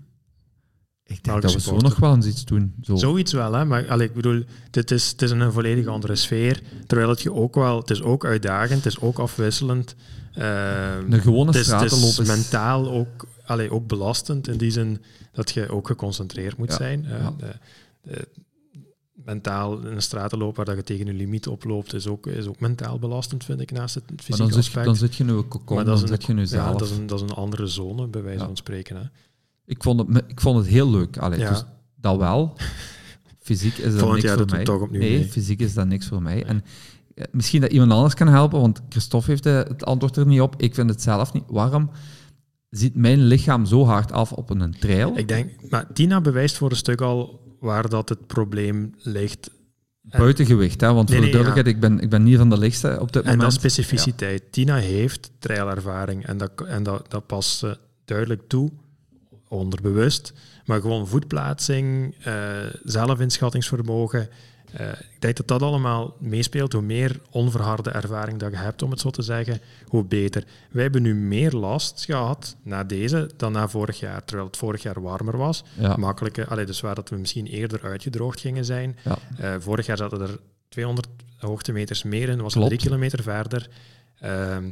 Ik 1.12 1.24
denk 1.24 1.42
dat 1.42 1.54
we 1.54 1.60
zo 1.60 1.78
nog 1.78 1.96
wel 1.96 2.14
eens 2.16 2.26
iets 2.26 2.46
doen. 2.46 2.74
Zo. 2.82 2.96
Zoiets 2.96 3.34
wel, 3.34 3.54
hè? 3.54 3.66
maar 3.66 3.88
allee, 3.90 4.08
ik 4.08 4.14
bedoel, 4.14 4.44
dit 4.72 4.92
is, 4.92 5.10
het 5.12 5.22
is 5.22 5.32
een 5.32 5.52
volledig 5.52 5.88
andere 5.88 6.16
sfeer. 6.16 6.62
Terwijl 6.88 7.10
het 7.10 7.22
je 7.22 7.34
ook 7.34 7.56
wel, 7.56 7.78
het 7.80 7.90
is 7.90 8.02
ook 8.02 8.26
uitdagend, 8.26 8.84
het 8.84 8.94
is 8.94 9.00
ook 9.00 9.20
afwisselend. 9.20 9.96
Een 10.34 11.22
gewone 11.22 11.46
het 11.52 11.56
is, 11.92 12.18
het 12.18 12.28
mentaal 12.28 12.92
ook, 12.92 13.26
allee, 13.46 13.72
ook 13.72 13.88
belastend 13.88 14.48
in 14.48 14.58
die 14.58 14.72
zin 14.72 15.02
dat 15.32 15.52
je 15.52 15.70
ook 15.70 15.88
geconcentreerd 15.88 16.58
moet 16.58 16.70
Ja, 16.70 16.76
zijn. 16.76 17.06
Eh, 17.06 17.20
ja. 17.20 17.34
de- 17.38 17.56
de- 18.02 18.28
mentaal 19.26 19.80
in 19.80 19.86
een 19.96 20.02
stratenloop 20.02 20.56
waar 20.56 20.66
dat 20.66 20.76
je 20.76 20.84
tegen 20.84 21.06
je 21.06 21.14
limiet 21.14 21.48
oploopt, 21.48 21.94
is 21.94 22.08
ook, 22.08 22.28
is 22.28 22.46
ook 22.48 22.60
mentaal 22.60 23.00
belastend, 23.00 23.44
vind 23.44 23.62
ik, 23.62 23.72
naast 23.72 23.96
het 23.96 24.04
Maar 24.10 24.18
fysieke 24.18 24.38
dan 24.42 24.48
zit, 24.52 24.56
je, 24.56 24.68
aspect. 24.70 24.86
dan 24.86 24.96
zit 24.96 25.16
je 25.16 25.24
nu 25.24 25.32
een 25.34 25.46
Maar 25.66 25.76
dat 25.76 25.86
dan 25.86 25.96
is 25.96 26.02
een- 26.02 26.08
zit 26.08 26.24
je 26.24 26.34
nu 26.34 26.40
ja, 26.42 26.46
zelf. 26.48 26.78
dat 26.78 26.90
is, 26.90 26.98
een, 26.98 27.08
dat 27.08 27.22
is 27.24 27.30
een 27.30 27.36
andere 27.36 27.68
zone, 27.68 28.08
bij 28.08 28.22
wijze 28.24 28.40
Ja. 28.40 28.46
van 28.46 28.58
spreken. 28.58 28.96
Hè. 28.96 29.02
Ik, 29.66 29.84
vond 29.84 30.00
het, 30.14 30.24
ik 30.28 30.42
vond 30.42 30.58
het 30.58 30.68
heel 30.68 30.90
leuk. 30.92 31.18
Allee, 31.18 31.40
Ja. 31.40 31.50
dus 31.50 31.64
dat 31.96 32.18
wel. 32.18 32.58
Fysiek 33.40 33.78
is 33.78 33.96
dat 33.98 34.14
niks 34.14 34.32
voor 34.34 34.46
mij. 34.50 34.64
toch 34.64 34.90
nee, 34.92 35.00
mee. 35.00 35.24
fysiek 35.24 35.60
is 35.60 35.74
dat 35.74 35.88
niks 35.88 36.08
voor 36.08 36.22
mij. 36.22 36.44
En 36.44 36.64
eh, 37.16 37.26
misschien 37.32 37.62
dat 37.62 37.72
iemand 37.72 37.92
anders 37.92 38.14
kan 38.14 38.28
helpen, 38.28 38.60
want 38.62 38.82
Christophe 38.90 39.32
heeft 39.32 39.46
eh, 39.46 39.58
het 39.58 39.86
antwoord 39.86 40.18
er 40.18 40.26
niet 40.26 40.42
op. 40.42 40.56
Ik 40.58 40.76
vind 40.76 40.90
het 40.90 41.02
zelf 41.02 41.34
niet. 41.34 41.44
Waarom 41.48 41.90
ziet 42.70 42.96
mijn 42.96 43.20
lichaam 43.24 43.66
zo 43.66 43.86
hard 43.86 44.12
af 44.12 44.32
op 44.32 44.50
een 44.50 44.76
trail? 44.80 45.18
Ik 45.18 45.28
denk, 45.28 45.70
maar 45.70 45.94
Tina 45.94 46.22
bewijst 46.22 46.58
voor 46.58 46.70
een 46.70 46.76
stuk 46.76 47.02
al 47.02 47.40
waar 47.60 47.90
dat 47.90 48.10
het 48.10 48.28
probleem 48.28 48.94
ligt. 48.98 49.50
Buitengewicht, 50.02 50.82
hè? 50.82 50.94
want 50.94 51.10
Nee, 51.10 51.18
voor 51.18 51.26
de 51.26 51.32
duidelijkheid, 51.32 51.76
ik, 51.76 51.82
ben, 51.82 52.00
ik 52.00 52.10
ben 52.10 52.24
niet 52.24 52.38
van 52.38 52.50
de 52.50 52.58
lichtste 52.58 52.98
op 53.00 53.12
dit 53.12 53.24
En 53.24 53.30
moment. 53.32 53.48
is 53.52 53.54
specificiteit. 53.58 54.52
Tina 54.52 54.76
heeft 54.76 55.32
trailervaring 55.40 56.26
en, 56.26 56.38
dat, 56.38 56.52
en 56.68 56.84
dat, 56.84 57.12
dat 57.12 57.26
past 57.26 57.66
duidelijk 58.06 58.42
toe, 58.48 58.72
onderbewust. 59.52 60.34
Maar 60.66 60.82
gewoon 60.82 61.08
voetplaatsing, 61.08 62.16
eh, 62.24 62.34
zelfinschattingsvermogen. 62.84 64.30
eh, 64.72 64.88
ik 64.90 65.22
denk 65.22 65.38
dat 65.38 65.48
dat 65.48 65.62
allemaal 65.62 66.16
meespeelt. 66.20 66.74
Hoe 66.74 66.82
meer 66.82 67.20
onverharde 67.30 67.90
ervaring 67.90 68.40
dat 68.40 68.52
je 68.52 68.58
hebt, 68.58 68.82
om 68.82 68.92
het 68.92 69.00
zo 69.00 69.10
te 69.10 69.22
zeggen, 69.22 69.60
hoe 69.86 70.04
beter. 70.04 70.44
Wij 70.72 70.84
hebben 70.84 71.02
nu 71.02 71.16
meer 71.16 71.52
last 71.52 72.06
gehad 72.06 72.56
na 72.64 72.84
deze 72.84 73.30
dan 73.38 73.52
na 73.52 73.68
vorig 73.68 74.00
jaar. 74.00 74.26
Terwijl 74.26 74.48
het 74.48 74.58
vorig 74.58 74.82
jaar 74.84 75.02
warmer 75.02 75.38
was. 75.38 75.64
Ja. 75.80 75.96
Makkelijke, 75.96 76.46
allee, 76.48 76.66
dus 76.66 76.82
waar 76.82 76.96
dat 76.96 77.10
we 77.10 77.16
misschien 77.16 77.46
eerder 77.48 77.80
uitgedroogd 77.84 78.40
gingen 78.40 78.66
zijn. 78.66 78.98
Ja. 79.04 79.18
Eh, 79.38 79.56
vorig 79.60 79.86
jaar 79.86 79.98
zaten 79.98 80.22
er 80.22 80.40
200 80.70 81.08
hoogtemeters 81.38 82.04
meer 82.04 82.30
in, 82.30 82.42
was 82.42 82.54
het 82.54 82.66
drie 82.66 82.78
kilometer 82.78 83.24
verder. 83.24 83.70
Ehm, 84.20 84.70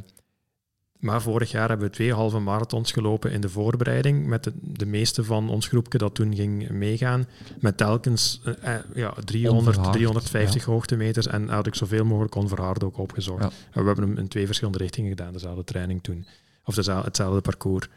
maar 1.00 1.22
vorig 1.22 1.50
jaar 1.50 1.68
hebben 1.68 1.86
we 1.86 1.92
twee 1.92 2.12
halve 2.12 2.38
marathons 2.38 2.92
gelopen 2.92 3.32
in 3.32 3.40
de 3.40 3.48
voorbereiding, 3.48 4.26
met 4.26 4.44
de, 4.44 4.52
de 4.62 4.86
meeste 4.86 5.24
van 5.24 5.50
ons 5.50 5.66
groepje 5.66 5.98
dat 5.98 6.14
toen 6.14 6.34
ging 6.34 6.70
meegaan, 6.70 7.26
met 7.60 7.76
telkens 7.76 8.40
eh, 8.44 8.74
eh, 8.74 8.80
ja, 8.94 9.14
300, 9.24 9.66
Onverhard, 9.66 9.92
350 9.92 10.64
hoogtemeters 10.64 11.26
en 11.26 11.48
had 11.48 11.66
ik 11.66 11.74
zoveel 11.74 12.04
mogelijk 12.04 12.34
onverhard 12.34 12.84
ook 12.84 12.98
opgezocht. 12.98 13.42
Ja. 13.42 13.50
En 13.70 13.80
we 13.80 13.86
hebben 13.86 14.08
hem 14.08 14.18
in 14.18 14.28
twee 14.28 14.46
verschillende 14.46 14.78
richtingen 14.78 15.10
gedaan, 15.10 15.32
dezelfde 15.32 15.64
training 15.64 16.02
toen. 16.02 16.26
Of 16.64 16.74
dezelfde, 16.74 17.06
hetzelfde 17.06 17.40
parcours. 17.40 17.88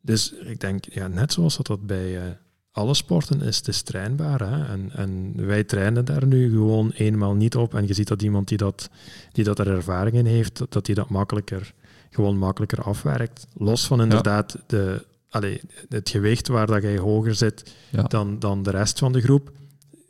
Dus 0.00 0.32
ik 0.32 0.60
denk, 0.60 0.84
ja, 0.90 1.08
net 1.08 1.32
zoals 1.32 1.56
dat, 1.56 1.66
dat 1.66 1.86
bij 1.86 2.16
eh, 2.16 2.22
alle 2.70 2.94
sporten 2.94 3.42
is, 3.42 3.56
het 3.56 3.68
is 3.68 3.82
trainbaar. 3.82 4.40
Hè? 4.40 4.72
En, 4.72 4.90
en 4.92 5.46
wij 5.46 5.64
trainen 5.64 6.04
daar 6.04 6.26
nu 6.26 6.50
gewoon 6.50 6.90
eenmaal 6.90 7.34
niet 7.34 7.56
op. 7.56 7.74
En 7.74 7.86
je 7.86 7.94
ziet 7.94 8.08
dat 8.08 8.22
iemand 8.22 8.48
die, 8.48 8.58
dat, 8.58 8.90
die 9.32 9.44
dat 9.44 9.58
er 9.58 9.68
ervaring 9.68 10.16
in 10.16 10.26
heeft, 10.26 10.58
dat, 10.58 10.72
dat 10.72 10.86
die 10.86 10.94
dat 10.94 11.08
makkelijker, 11.08 11.74
gewoon 12.16 12.38
makkelijker 12.38 12.82
afwerkt. 12.82 13.46
Los 13.56 13.86
van 13.86 14.02
inderdaad 14.02 14.56
de, 14.66 15.04
allee, 15.30 15.60
het 15.88 16.08
gewicht 16.10 16.48
waar 16.48 16.66
dat 16.66 16.82
jij 16.82 16.98
hoger 16.98 17.34
zit 17.34 17.74
Ja. 17.90 18.02
dan, 18.02 18.38
dan 18.38 18.62
de 18.62 18.70
rest 18.70 18.98
van 18.98 19.12
de 19.12 19.20
groep. 19.20 19.50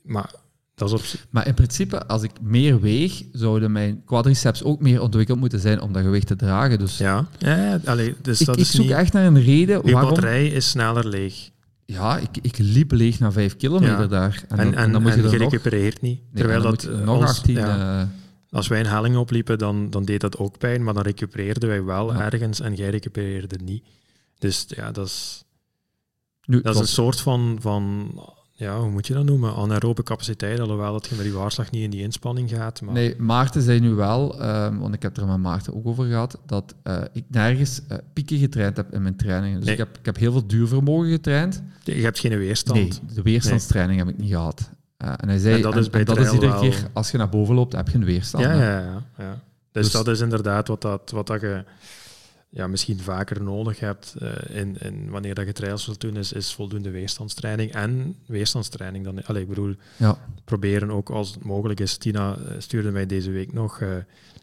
Maar 0.02 0.30
dat 0.74 0.88
is 0.88 0.94
op 0.94 1.20
Maar 1.30 1.46
in 1.46 1.54
principe, 1.54 2.06
als 2.06 2.22
ik 2.22 2.30
meer 2.40 2.80
weeg, 2.80 3.22
zouden 3.32 3.72
mijn 3.72 4.02
quadriceps 4.04 4.62
ook 4.62 4.80
meer 4.80 5.00
ontwikkeld 5.00 5.38
moeten 5.38 5.60
zijn 5.60 5.80
om 5.80 5.92
dat 5.92 6.02
gewicht 6.02 6.26
te 6.26 6.36
dragen. 6.36 6.78
Dus 6.78 6.98
ja, 6.98 7.26
ja, 7.38 7.80
allee, 7.84 8.14
dus 8.22 8.40
ik, 8.40 8.46
dat 8.46 8.56
ik 8.56 8.62
is 8.62 8.70
zoek 8.70 8.84
niet... 8.84 8.94
echt 8.94 9.12
naar 9.12 9.26
een 9.26 9.42
reden 9.42 9.80
Je 9.84 9.92
waarom... 9.92 10.10
batterij 10.10 10.46
is 10.46 10.68
sneller 10.70 11.06
leeg. 11.08 11.50
Ja, 11.84 12.18
ik, 12.18 12.28
ik 12.42 12.58
liep 12.58 12.92
leeg 12.92 13.18
na 13.18 13.32
vijf 13.32 13.56
kilometer 13.56 14.00
Ja. 14.00 14.06
daar. 14.06 14.44
En, 14.48 14.58
En, 14.58 14.64
dan, 14.64 14.74
en, 14.74 14.80
en 14.84 14.92
dan 14.92 15.02
moet 15.02 15.14
je 15.14 15.22
en 15.22 15.30
je 15.30 15.38
nog... 15.38 15.50
recupereert 15.52 16.00
niet. 16.00 16.18
nee, 16.20 16.30
Terwijl 16.34 16.62
dat 16.62 16.82
je 16.82 16.88
nog 16.88 17.18
ons- 17.20 17.30
18... 17.30 17.54
ja. 17.54 18.00
eh, 18.00 18.06
Als 18.56 18.68
wij 18.68 18.80
een 18.80 18.86
helling 18.86 19.16
opliepen, 19.16 19.58
dan, 19.58 19.90
dan 19.90 20.04
deed 20.04 20.20
dat 20.20 20.38
ook 20.38 20.58
pijn, 20.58 20.84
maar 20.84 20.94
dan 20.94 21.02
recupereerden 21.02 21.68
wij 21.68 21.84
wel 21.84 22.12
Ja. 22.12 22.30
ergens 22.32 22.60
en 22.60 22.74
jij 22.74 22.90
recupereerde 22.90 23.58
niet. 23.64 23.84
Dus 24.38 24.64
ja, 24.68 24.90
dat 24.92 25.06
is, 25.06 25.44
nu, 26.44 26.60
dat 26.62 26.74
is 26.74 26.80
een 26.80 26.86
soort 26.86 27.20
van, 27.20 27.56
van, 27.60 28.12
ja, 28.52 28.78
hoe 28.80 28.90
moet 28.90 29.06
je 29.06 29.14
dat 29.14 29.24
noemen? 29.24 29.54
Anaerobe 29.54 30.02
capaciteit, 30.02 30.60
alhoewel 30.60 30.92
dat 30.92 31.06
je 31.06 31.14
met 31.14 31.24
die 31.24 31.32
waarsdag 31.34 31.70
niet 31.70 31.82
in 31.82 31.90
die 31.90 32.02
inspanning 32.02 32.50
gaat. 32.50 32.80
Maar 32.82 32.94
Nee, 32.94 33.16
Maarten 33.18 33.62
zei 33.62 33.80
nu 33.80 33.90
wel, 33.94 34.40
ehm, 34.40 34.78
want 34.78 34.94
ik 34.94 35.02
heb 35.02 35.16
er 35.16 35.26
met 35.26 35.38
Maarten 35.38 35.74
ook 35.74 35.86
over 35.86 36.04
gehad, 36.04 36.38
dat 36.46 36.74
eh, 36.82 37.02
ik 37.12 37.24
nergens 37.28 37.80
eh, 37.88 37.98
pieken 38.12 38.38
getraind 38.38 38.76
heb 38.76 38.92
in 38.92 39.02
mijn 39.02 39.16
trainingen. 39.16 39.56
Dus 39.56 39.64
Nee. 39.64 39.74
ik, 39.74 39.80
heb, 39.80 39.98
ik 39.98 40.04
heb 40.06 40.16
heel 40.16 40.32
veel 40.32 40.46
duurvermogen 40.46 41.10
getraind. 41.10 41.62
je 41.84 41.92
hebt 41.92 42.18
geen 42.18 42.38
weerstand. 42.38 42.78
Nee, 42.78 43.14
de 43.14 43.22
weerstandstraining 43.22 43.98
heb 43.98 44.08
ik 44.08 44.18
niet 44.18 44.30
gehad. 44.30 44.70
En 45.14 45.28
hij 45.28 45.38
zei, 45.38 45.54
En 45.54 45.62
dat 45.62 45.76
is 45.76 45.90
bij 45.90 46.04
dat 46.04 46.18
is 46.18 46.32
iedere 46.32 46.52
wel- 46.52 46.60
keer, 46.60 46.88
als 46.92 47.10
je 47.10 47.18
naar 47.18 47.28
boven 47.28 47.54
loopt, 47.54 47.72
heb 47.72 47.88
je 47.88 47.94
een 47.94 48.04
weerstand. 48.04 48.44
Ja, 48.44 48.52
ja, 48.52 48.80
ja, 48.80 49.06
ja. 49.18 49.40
Dus, 49.72 49.82
Dus- 49.84 49.92
dat 49.92 50.08
is 50.08 50.20
inderdaad 50.20 50.68
wat, 50.68 50.80
dat, 50.82 51.10
wat 51.10 51.26
dat 51.26 51.40
je 51.40 51.64
ja, 52.48 52.66
misschien 52.66 52.98
vaker 53.00 53.42
nodig 53.42 53.80
hebt 53.80 54.14
eh, 54.18 54.56
in, 54.60 54.76
in 54.78 55.10
wanneer 55.10 55.34
dat 55.34 55.46
je 55.46 55.52
trails 55.52 55.86
wilt 55.86 56.00
doen, 56.00 56.16
is, 56.16 56.32
is 56.32 56.54
voldoende 56.54 56.90
weerstandstraining. 56.90 57.72
En 57.72 58.16
weerstandstraining 58.26 59.04
dan. 59.04 59.24
Allee, 59.24 59.42
ik 59.42 59.48
bedoel, 59.48 59.74
Ja. 59.96 60.18
proberen 60.44 60.90
ook 60.90 61.10
als 61.10 61.34
het 61.34 61.44
mogelijk 61.44 61.80
is. 61.80 61.96
Tina 61.96 62.36
eh, 62.36 62.54
stuurde 62.58 62.90
mij 62.90 63.06
deze 63.06 63.30
week 63.30 63.52
nog 63.52 63.80
eh, 63.80 63.88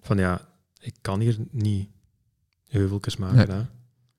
van 0.01 0.17
ja, 0.17 0.41
ik 0.79 0.93
kan 1.01 1.19
hier 1.19 1.35
niet 1.51 1.89
heuveltjes 2.67 3.17
maken. 3.17 3.47
Nee. 3.47 3.57
Hè. 3.57 3.63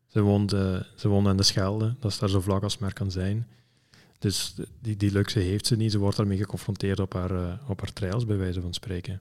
Ze, 0.07 0.21
woont, 0.21 0.53
eh, 0.53 0.77
ze 0.95 1.09
woont 1.09 1.27
aan 1.27 1.37
de 1.37 1.43
Schelde, 1.43 1.95
dat 2.01 2.11
is 2.11 2.19
daar 2.19 2.29
zo 2.29 2.41
vlak 2.41 2.63
als 2.63 2.79
maar 2.79 2.93
kan 2.93 3.11
zijn. 3.11 3.47
Dus 4.25 4.55
die, 4.81 4.97
die 4.97 5.13
luxe 5.13 5.39
heeft 5.39 5.67
ze 5.67 5.77
niet. 5.77 5.93
Ze 5.93 5.99
wordt 5.99 6.17
daarmee 6.17 6.37
geconfronteerd 6.39 7.01
op 7.01 7.13
haar, 7.13 7.31
eh, 7.31 7.53
op 7.69 7.81
haar 7.81 7.93
trails, 7.93 8.27
bij 8.27 8.37
wijze 8.37 8.61
van 8.61 8.75
spreken. 8.75 9.21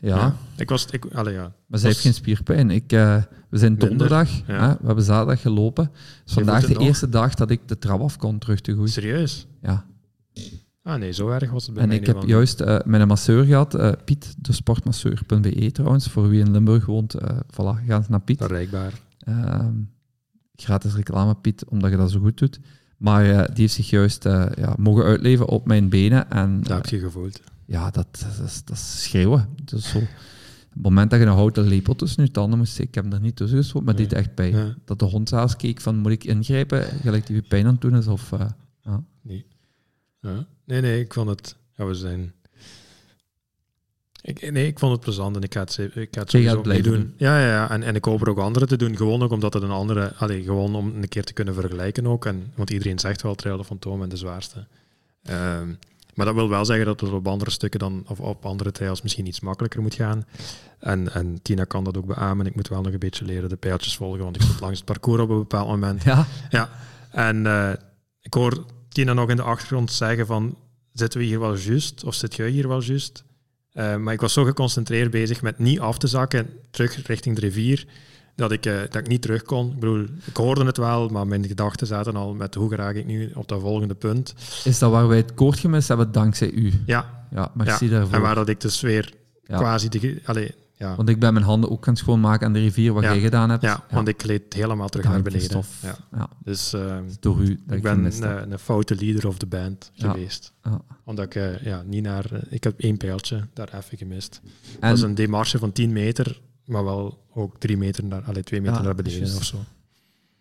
Ja, 0.00 0.36
Ik 0.56 0.68
was, 0.68 0.86
ik, 0.86 1.04
allee, 1.04 1.34
ja. 1.34 1.52
maar 1.66 1.78
zij 1.78 1.88
heeft 1.88 2.00
geen 2.00 2.14
spierpijn. 2.14 2.70
Ik, 2.70 2.92
eh, 2.92 3.22
we 3.48 3.58
zijn 3.58 3.70
Minder, 3.70 3.88
donderdag, 3.88 4.30
ja. 4.46 4.68
hè, 4.68 4.72
we 4.80 4.86
hebben 4.86 5.04
zaterdag 5.04 5.40
gelopen. 5.40 5.90
Vandaag 6.24 6.66
de 6.66 6.74
nog? 6.74 6.82
eerste 6.82 7.08
dag 7.08 7.34
dat 7.34 7.50
ik 7.50 7.68
de 7.68 7.78
trap 7.78 8.00
af 8.00 8.16
kon 8.16 8.38
terug 8.38 8.60
te 8.60 8.72
groeien. 8.72 8.90
Serieus? 8.90 9.46
Ja. 9.62 9.86
Ah 10.82 10.98
nee, 10.98 11.12
zo 11.12 11.28
erg 11.28 11.50
was 11.50 11.64
het 11.64 11.74
bij 11.74 11.82
En 11.82 11.88
mij 11.88 11.96
ik 11.98 12.02
niet 12.06 12.12
heb 12.12 12.20
van. 12.22 12.30
juist 12.30 12.60
eh, 12.60 12.78
met 12.84 13.00
een 13.00 13.08
masseur 13.08 13.44
gehad, 13.44 13.74
eh, 13.74 13.92
Piet, 14.04 14.34
de 14.38 14.52
sportmasseur.be 14.52 15.70
trouwens, 15.72 16.08
voor 16.08 16.28
wie 16.28 16.40
in 16.40 16.50
Limburg 16.50 16.86
woont, 16.86 17.14
voilà, 17.52 17.84
ga 17.86 17.96
eens 17.96 18.08
naar 18.08 18.20
Piet. 18.20 18.38
Bereikbaar. 18.38 18.92
Ehm, 19.18 19.74
gratis 20.54 20.94
reclame, 20.94 21.34
Piet, 21.34 21.64
omdat 21.64 21.90
je 21.90 21.96
dat 21.96 22.10
zo 22.10 22.20
goed 22.20 22.38
doet. 22.38 22.60
Maar 22.98 23.24
eh, 23.30 23.44
die 23.46 23.54
heeft 23.60 23.74
zich 23.74 23.90
juist 23.90 24.24
eh, 24.26 24.46
ja, 24.56 24.74
mogen 24.78 25.04
uitleven 25.04 25.48
op 25.48 25.66
mijn 25.66 25.88
benen. 25.88 26.30
En 26.30 26.60
Dat 26.62 26.76
heb 26.76 26.86
je 26.86 26.98
gevoeld. 26.98 27.40
ja, 27.64 27.90
dat, 27.90 28.06
dat, 28.38 28.46
is, 28.46 28.64
dat 28.64 28.76
is 28.76 29.02
schreeuwen. 29.02 29.48
Dat 29.64 29.78
is 29.78 29.88
zo. 29.90 29.98
Op 29.98 30.04
het 30.74 30.82
moment 30.82 31.10
dat 31.10 31.20
je 31.20 31.26
een 31.26 31.32
houten 31.32 31.64
lepel 31.66 31.94
tussen 31.94 32.24
je 32.24 32.30
tanden 32.30 32.58
moest 32.58 32.78
ik 32.78 32.94
heb 32.94 33.04
hem 33.04 33.12
er 33.12 33.20
niet 33.20 33.36
tussen 33.36 33.58
geschoten, 33.58 33.84
maar 33.84 33.96
dit 33.96 34.10
Nee. 34.10 34.20
echt 34.20 34.34
pijn. 34.34 34.56
Ja. 34.56 34.74
Dat 34.84 34.98
de 34.98 35.04
hond 35.04 35.28
zelfs 35.28 35.56
keek 35.56 35.80
van, 35.80 35.96
moet 35.96 36.12
ik 36.12 36.24
ingrijpen, 36.24 36.82
gelijk 36.84 37.26
die 37.26 37.42
pijn 37.42 37.66
aan 37.66 37.72
het 37.72 37.80
doen 37.80 37.96
is, 37.96 38.06
of... 38.06 38.32
eh, 38.32 38.46
ja. 38.80 39.02
Ja. 40.20 40.46
Nee, 40.64 40.80
nee, 40.80 41.00
ik 41.00 41.12
vond 41.12 41.28
het... 41.28 41.56
Ja, 41.76 41.84
we 41.86 41.94
zijn... 41.94 42.32
Ik, 44.22 44.50
nee, 44.50 44.66
ik 44.66 44.78
vond 44.78 44.92
het 44.92 45.00
plezant 45.00 45.36
en 45.36 45.42
ik 45.42 45.54
ga 45.54 45.60
het, 45.60 45.78
ik 45.78 45.92
ga 45.92 46.00
het 46.00 46.08
gaat 46.10 46.30
sowieso 46.30 46.60
blijven 46.60 46.84
doen. 46.84 47.00
doen. 47.00 47.14
Ja, 47.16 47.40
ja, 47.40 47.46
ja. 47.46 47.70
En, 47.70 47.82
en 47.82 47.94
ik 47.94 48.04
hoop 48.04 48.20
er 48.20 48.28
ook 48.28 48.38
anderen 48.38 48.68
te 48.68 48.76
doen. 48.76 48.96
Gewoon 48.96 49.22
ook 49.22 49.30
omdat 49.30 49.54
het 49.54 49.62
een 49.62 49.70
andere... 49.70 50.12
Allee, 50.16 50.42
gewoon 50.42 50.74
om 50.74 50.92
een 50.96 51.08
keer 51.08 51.24
te 51.24 51.32
kunnen 51.32 51.54
vergelijken 51.54 52.06
ook. 52.06 52.26
En, 52.26 52.52
want 52.54 52.70
iedereen 52.70 52.98
zegt 52.98 53.22
wel 53.22 53.34
Trail 53.34 53.64
van 53.64 53.78
Toom 53.78 54.02
en 54.02 54.08
de 54.08 54.16
zwaarste. 54.16 54.66
Ehm, 55.22 55.68
maar 56.14 56.26
dat 56.26 56.34
wil 56.34 56.48
wel 56.48 56.64
zeggen 56.64 56.86
dat 56.86 57.00
het 57.00 57.10
op 57.10 57.26
andere 57.26 57.50
stukken 57.50 57.80
dan... 57.80 58.04
Of 58.06 58.20
op 58.20 58.46
andere 58.46 58.72
trails 58.72 59.02
misschien 59.02 59.26
iets 59.26 59.40
makkelijker 59.40 59.82
moet 59.82 59.94
gaan. 59.94 60.26
En, 60.78 61.14
en 61.14 61.42
Tina 61.42 61.64
kan 61.64 61.84
dat 61.84 61.96
ook 61.96 62.06
beamen. 62.06 62.46
Ik 62.46 62.54
moet 62.54 62.68
wel 62.68 62.82
nog 62.82 62.92
een 62.92 62.98
beetje 62.98 63.24
leren 63.24 63.48
de 63.48 63.56
pijltjes 63.56 63.96
volgen, 63.96 64.24
want 64.24 64.36
ik 64.36 64.42
zit 64.42 64.60
langs 64.60 64.76
het 64.76 64.86
parcours 64.86 65.22
op 65.22 65.30
een 65.30 65.38
bepaald 65.38 65.68
moment. 65.68 66.02
ja, 66.02 66.26
Ja, 66.50 66.70
en 67.10 67.46
eh, 67.46 67.72
ik 68.20 68.34
hoor 68.34 68.64
Tina 68.88 69.12
nog 69.12 69.30
in 69.30 69.36
de 69.36 69.42
achtergrond 69.42 69.92
zeggen 69.92 70.26
van, 70.26 70.56
zitten 70.92 71.20
we 71.20 71.26
hier 71.26 71.40
wel 71.40 71.56
juist? 71.56 72.04
Of 72.04 72.14
zit 72.14 72.34
jij 72.34 72.48
hier 72.48 72.68
wel 72.68 72.82
juist? 72.82 73.24
Eh, 73.78 73.96
maar 73.96 74.12
ik 74.14 74.20
was 74.20 74.32
zo 74.32 74.44
geconcentreerd 74.44 75.10
bezig 75.10 75.42
met 75.42 75.58
niet 75.58 75.80
af 75.80 75.98
te 75.98 76.06
zakken, 76.06 76.46
terug 76.70 77.06
richting 77.06 77.34
de 77.34 77.40
rivier, 77.40 77.86
dat 78.36 78.52
ik, 78.52 78.66
eh, 78.66 78.74
dat 78.80 78.94
ik 78.94 79.06
niet 79.08 79.22
terug 79.22 79.42
kon. 79.42 79.66
Ik 79.70 79.78
bedoel, 79.78 80.04
ik 80.24 80.36
hoorde 80.36 80.64
het 80.64 80.76
wel, 80.76 81.08
maar 81.08 81.26
mijn 81.26 81.46
gedachten 81.46 81.86
zaten 81.86 82.16
al 82.16 82.34
met 82.34 82.54
hoe 82.54 82.74
raak 82.76 82.94
ik 82.94 83.06
nu 83.06 83.30
op 83.34 83.48
dat 83.48 83.60
volgende 83.60 83.94
punt. 83.94 84.34
is 84.64 84.78
dat 84.78 84.90
waar 84.90 85.08
wij 85.08 85.16
het 85.16 85.34
koord 85.34 85.58
gemist 85.58 85.88
hebben 85.88 86.12
dankzij 86.12 86.50
u. 86.50 86.72
Ja, 86.86 87.26
Ja, 87.30 87.50
merci 87.54 87.84
ja. 87.84 87.90
daarvoor. 87.90 88.14
en 88.14 88.20
waar 88.20 88.34
dat 88.34 88.48
ik 88.48 88.60
dus 88.60 88.80
weer 88.80 89.12
Ja. 89.46 89.56
quasi... 89.56 89.88
De, 89.88 90.20
allee, 90.24 90.54
ja, 90.78 90.96
Want 90.96 91.08
ik 91.08 91.18
ben 91.18 91.32
mijn 91.32 91.44
handen 91.44 91.70
ook 91.70 91.84
gaan 91.84 91.96
schoonmaken 91.96 92.46
aan 92.46 92.52
de 92.52 92.58
rivier, 92.58 92.92
wat 92.92 93.02
Ja. 93.02 93.12
jij 93.12 93.20
gedaan 93.20 93.50
hebt. 93.50 93.62
ja, 93.62 93.84
want 93.90 94.08
ik 94.08 94.22
gleed 94.22 94.54
helemaal 94.54 94.88
terug 94.88 95.06
naar 95.06 95.22
beneden. 95.22 95.62
Ja. 96.12 96.28
Dus 96.44 96.72
eh, 96.72 96.96
door 97.20 97.40
u 97.40 97.50
ik, 97.68 97.82
ben 97.82 97.94
gemist 97.94 98.18
heb. 98.22 98.42
een, 98.42 98.52
een 98.52 98.58
foute 98.58 98.94
leader 98.94 99.26
of 99.26 99.38
de 99.38 99.46
band 99.46 99.90
geweest. 99.94 100.52
Ja. 100.62 100.80
Omdat 101.04 101.24
ik 101.24 101.34
eh, 101.34 101.62
ja, 101.64 101.82
niet 101.86 102.02
naar... 102.02 102.32
eh, 102.32 102.42
ik 102.50 102.64
heb 102.64 102.80
één 102.80 102.96
pijltje 102.96 103.46
daar 103.52 103.74
even 103.74 103.98
gemist. 103.98 104.40
En, 104.80 104.88
dat 104.88 104.96
is 104.98 105.02
een 105.04 105.14
demarche 105.14 105.58
van 105.58 105.72
10 105.72 105.92
meter, 105.92 106.40
maar 106.64 106.84
wel 106.84 107.24
ook 107.34 107.58
3 107.58 107.76
meter 107.76 108.04
naar... 108.04 108.22
Allee, 108.22 108.42
2 108.42 108.60
meter 108.60 108.82
naar 108.82 108.94
beneden 108.94 109.36
of 109.36 109.44
zo. 109.44 109.56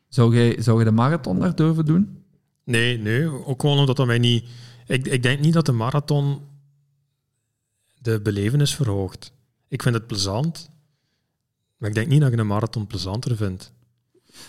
zou, 0.07 0.35
jij, 0.35 0.61
zou 0.61 0.79
je 0.79 0.85
de 0.85 0.91
marathon 0.91 1.39
daar 1.39 1.55
durven 1.55 1.85
doen? 1.85 2.23
Nee, 2.63 2.97
nee. 2.97 3.45
Ook 3.45 3.61
gewoon 3.61 3.79
omdat 3.79 3.95
dat 3.95 4.05
mij 4.07 4.19
niet... 4.19 4.45
Ik, 4.87 5.07
ik 5.07 5.23
denk 5.23 5.39
niet 5.39 5.53
dat 5.53 5.65
de 5.65 5.71
marathon 5.71 6.39
de 8.01 8.21
belevenis 8.21 8.75
verhoogt. 8.75 9.31
Ik 9.67 9.81
vind 9.81 9.95
het 9.95 10.07
plezant, 10.07 10.69
maar 11.77 11.89
ik 11.89 11.95
denk 11.95 12.07
niet 12.07 12.21
dat 12.21 12.31
ik 12.31 12.39
een 12.39 12.47
marathon 12.47 12.87
plezanter 12.87 13.35
vind. 13.35 13.71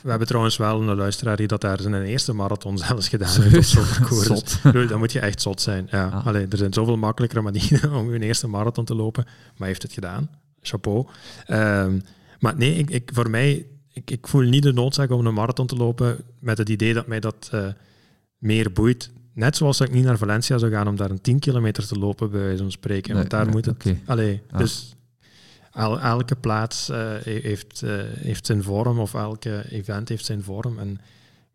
We 0.03 0.09
hebben 0.11 0.27
trouwens 0.27 0.57
wel 0.57 0.81
een 0.81 0.97
luisteraar 0.97 1.37
die 1.37 1.47
dat 1.47 1.61
daar 1.61 1.81
zijn 1.81 2.03
eerste 2.03 2.33
marathon 2.33 2.79
zelfs 2.89 3.09
gedaan 3.09 3.43
heeft 3.43 3.57
op 3.57 3.63
zo'n 3.63 3.85
parcours. 3.99 4.29
Dus 4.63 4.89
Dan 4.89 4.99
moet 4.99 5.13
je 5.13 5.21
echt 5.21 5.43
zot 5.43 5.61
zijn. 5.61 5.87
Ja. 5.91 6.07
Ah. 6.09 6.27
Allee, 6.27 6.47
er 6.49 6.57
zijn 6.57 6.73
zoveel 6.73 6.97
makkelijkere 6.97 7.43
manieren 7.43 7.93
om 8.01 8.13
je 8.13 8.21
eerste 8.21 8.47
marathon 8.47 8.85
te 8.85 8.95
lopen, 8.95 9.25
maar 9.25 9.55
hij 9.57 9.67
heeft 9.67 9.83
het 9.83 9.93
gedaan. 9.93 10.31
Chapeau. 10.61 11.07
Ehm, 11.47 12.01
maar 12.41 12.57
nee, 12.57 12.75
ik, 12.75 12.91
ik, 12.91 13.11
voor 13.15 13.31
mij, 13.31 13.67
ik, 13.93 14.11
ik 14.11 14.27
voel 14.27 14.43
niet 14.43 14.63
de 14.63 14.73
noodzaak 14.73 15.11
om 15.11 15.27
een 15.27 15.35
marathon 15.35 15.67
te 15.67 15.77
lopen 15.77 16.17
met 16.41 16.59
het 16.59 16.69
idee 16.69 16.95
dat 16.95 17.07
mij 17.07 17.21
dat 17.21 17.49
eh, 17.53 17.67
meer 18.39 18.73
boeit. 18.73 19.11
Net 19.35 19.57
zoals 19.57 19.79
dat 19.79 19.89
ik 19.89 19.95
niet 19.95 20.05
naar 20.05 20.19
Valencia 20.19 20.59
zou 20.59 20.73
gaan 20.73 20.89
om 20.89 20.97
daar 20.97 21.11
een 21.11 21.21
10 21.21 21.39
kilometer 21.39 21.87
te 21.87 21.99
lopen, 21.99 22.31
bij 22.31 22.41
wijze 22.41 22.63
van 22.63 22.71
spreken. 22.71 23.11
Nee, 23.11 23.19
Want 23.19 23.31
daar 23.31 23.45
nee, 23.45 23.55
moet 23.55 23.65
het... 23.65 23.85
Allee, 24.07 24.43
Ja. 24.51 24.59
dus 24.59 24.97
el- 25.79 26.01
elke 26.01 26.37
plaats 26.37 26.89
eh, 26.89 27.13
heeft, 27.23 27.83
eh, 27.83 27.91
heeft 28.03 28.47
zijn 28.47 28.63
vorm 28.63 28.99
of 28.99 29.15
elke 29.15 29.65
event 29.71 30.09
heeft 30.09 30.25
zijn 30.25 30.43
vorm. 30.43 30.79
En 30.79 30.91
ik 30.91 30.99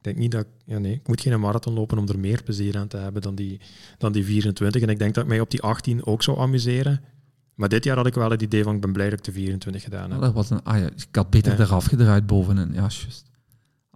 denk 0.01 0.17
niet 0.17 0.31
dat... 0.31 0.45
Ja, 0.65 0.77
nee, 0.77 0.93
ik 0.93 1.07
moet 1.07 1.21
geen 1.21 1.39
marathon 1.39 1.73
lopen 1.73 1.97
om 1.97 2.07
er 2.07 2.19
meer 2.19 2.43
plezier 2.43 2.77
aan 2.77 2.88
te 2.88 2.97
hebben 2.97 3.21
dan 3.21 3.36
die, 3.36 3.59
dan 3.97 4.12
die 4.12 4.25
24. 4.25 4.81
En 4.81 4.89
ik 4.89 4.99
denk 4.99 5.13
dat 5.13 5.23
ik 5.23 5.29
mij 5.29 5.39
op 5.39 5.51
die 5.51 5.62
18 5.62 6.05
ook 6.05 6.23
zou 6.23 6.39
amuseren. 6.39 7.01
Maar 7.55 7.69
dit 7.69 7.83
jaar 7.83 7.95
had 7.97 8.05
ik 8.07 8.13
wel 8.13 8.31
het 8.31 8.41
idee 8.41 8.63
van 8.63 8.75
ik 8.75 8.81
ben 8.81 8.93
blij 8.93 9.09
dat 9.09 9.19
ik 9.19 9.25
de 9.25 9.31
24 9.31 9.83
gedaan 9.83 10.12
heb. 10.12 10.21
dat 10.21 10.33
was 10.33 10.49
een, 10.49 10.63
ah 10.63 10.79
ja, 10.79 10.86
ik 10.86 11.07
had 11.12 11.29
beter 11.29 11.51
Ja. 11.57 11.59
eraf 11.59 11.86
gedraaid 11.86 12.25
bovenin. 12.25 12.67
Ja, 12.73 12.79
juist. 12.79 13.31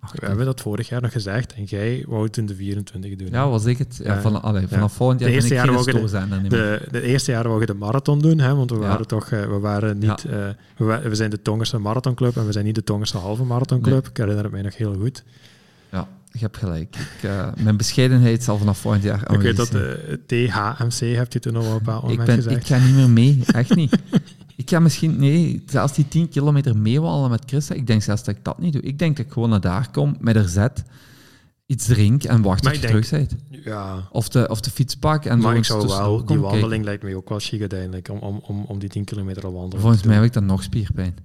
We 0.01 0.25
hebben 0.25 0.45
dat 0.45 0.62
vorig 0.62 0.89
jaar 0.89 1.01
nog 1.01 1.12
gezegd 1.12 1.53
en 1.53 1.63
jij 1.63 2.03
wou 2.07 2.23
het 2.23 2.38
in 2.38 2.45
de 2.45 2.55
24 2.55 3.15
doen. 3.15 3.27
Ja, 3.31 3.49
was 3.49 3.65
ik 3.65 3.77
het. 3.77 3.99
Ja, 4.03 4.13
Ja. 4.13 4.21
van, 4.21 4.41
allee, 4.41 4.67
vanaf 4.67 4.93
volgend 4.93 5.19
jaar 5.19 5.29
ben 5.29 5.38
ik 5.38 5.43
eerste 5.43 5.67
geen 5.67 6.41
niet 6.41 6.51
meer. 6.51 6.79
De, 6.81 6.88
de 6.91 7.01
eerste 7.01 7.31
jaren 7.31 7.47
wou 7.49 7.62
je 7.62 7.67
de 7.67 7.73
marathon 7.73 8.19
doen, 8.19 8.39
hè, 8.39 8.55
want 8.55 8.69
we 8.69 8.75
Ja. 8.75 8.81
waren 8.88 9.07
toch, 9.07 9.31
eh, 9.31 9.41
we 9.45 9.60
waren 9.60 9.97
niet, 9.97 10.25
eh, 10.25 10.47
we, 11.03 11.15
zijn 11.15 11.29
de 11.29 11.41
Tongerse 11.41 11.77
marathonclub 11.77 12.38
en 12.38 12.45
we 12.45 12.51
zijn 12.51 12.65
niet 12.65 12.75
de 12.75 12.83
Tongerse 12.83 13.17
halve 13.17 13.43
marathonclub. 13.43 14.07
Ik 14.07 14.17
herinner 14.17 14.43
het 14.43 14.51
mij 14.53 14.62
nog 14.62 14.77
heel 14.77 14.93
goed. 15.01 15.23
Ja, 15.91 16.07
je 16.31 16.39
hebt 16.39 16.57
gelijk. 16.57 16.95
Ik, 16.95 17.23
eh, 17.29 17.47
mijn 17.57 17.77
bescheidenheid 17.77 18.43
zal 18.43 18.57
vanaf 18.57 18.77
volgend 18.77 19.03
jaar 19.03 19.31
Ik 19.33 19.41
weet 19.41 19.55
dat 19.55 19.67
zijn. 19.67 19.83
de 19.83 20.19
THMC 20.25 21.15
heb 21.15 21.33
je 21.33 21.39
toen 21.39 21.57
op 21.57 21.63
een 21.63 21.95
ik, 21.95 22.01
moment 22.01 22.25
ben, 22.25 22.36
gezegd. 22.36 22.55
ik 22.57 22.65
ga 22.65 22.77
niet 22.86 22.95
meer 22.95 23.10
mee, 23.10 23.43
echt 23.53 23.75
niet. 23.75 23.97
ik 24.57 24.69
ga 24.69 24.79
misschien, 24.79 25.19
nee, 25.19 25.63
zelfs 25.65 25.93
die 25.93 26.07
10 26.07 26.29
kilometer 26.29 26.77
meewandelen 26.77 27.29
met 27.29 27.43
Christa, 27.45 27.73
ik 27.75 27.87
denk 27.87 28.01
zelfs 28.01 28.23
dat 28.23 28.35
ik 28.35 28.43
dat 28.43 28.59
niet 28.59 28.73
doe. 28.73 28.81
Ik 28.81 28.99
denk 28.99 29.17
dat 29.17 29.25
ik 29.25 29.31
gewoon 29.31 29.49
naar 29.49 29.61
daar 29.61 29.91
kom, 29.91 30.15
met 30.19 30.35
er 30.35 30.49
zet, 30.49 30.83
iets 31.65 31.85
drink 31.85 32.23
en 32.23 32.41
wacht 32.41 32.63
Maar 32.63 32.73
tot 32.73 32.81
je 32.81 32.87
denk- 32.87 33.03
terug 33.05 33.27
bent. 33.27 33.63
Ja, 33.65 34.07
Of 34.11 34.29
de, 34.29 34.47
of 34.49 34.61
de 34.61 34.69
fiets 34.71 34.95
pak 34.95 35.25
en 35.25 35.41
zo 35.41 35.47
maar 35.47 35.55
ik 35.57 35.65
zou 35.65 35.81
tussendoor 35.81 36.07
wel, 36.17 36.25
die 36.25 36.37
wandeling 36.37 36.59
kijken. 36.69 36.83
lijkt 36.83 37.03
mij 37.03 37.15
ook 37.15 37.29
wel 37.29 37.39
chic 37.39 37.59
uiteindelijk, 37.59 38.09
om, 38.09 38.17
om, 38.19 38.39
om, 38.43 38.63
om 38.63 38.79
die 38.79 38.89
10 38.89 39.03
kilometer 39.03 39.45
al 39.45 39.53
wandelen 39.53 39.79
Volgens 39.81 40.03
mij 40.03 40.15
heb 40.15 40.23
ik 40.23 40.33
dan 40.33 40.45
nog 40.45 40.63
spierpijn. 40.63 41.15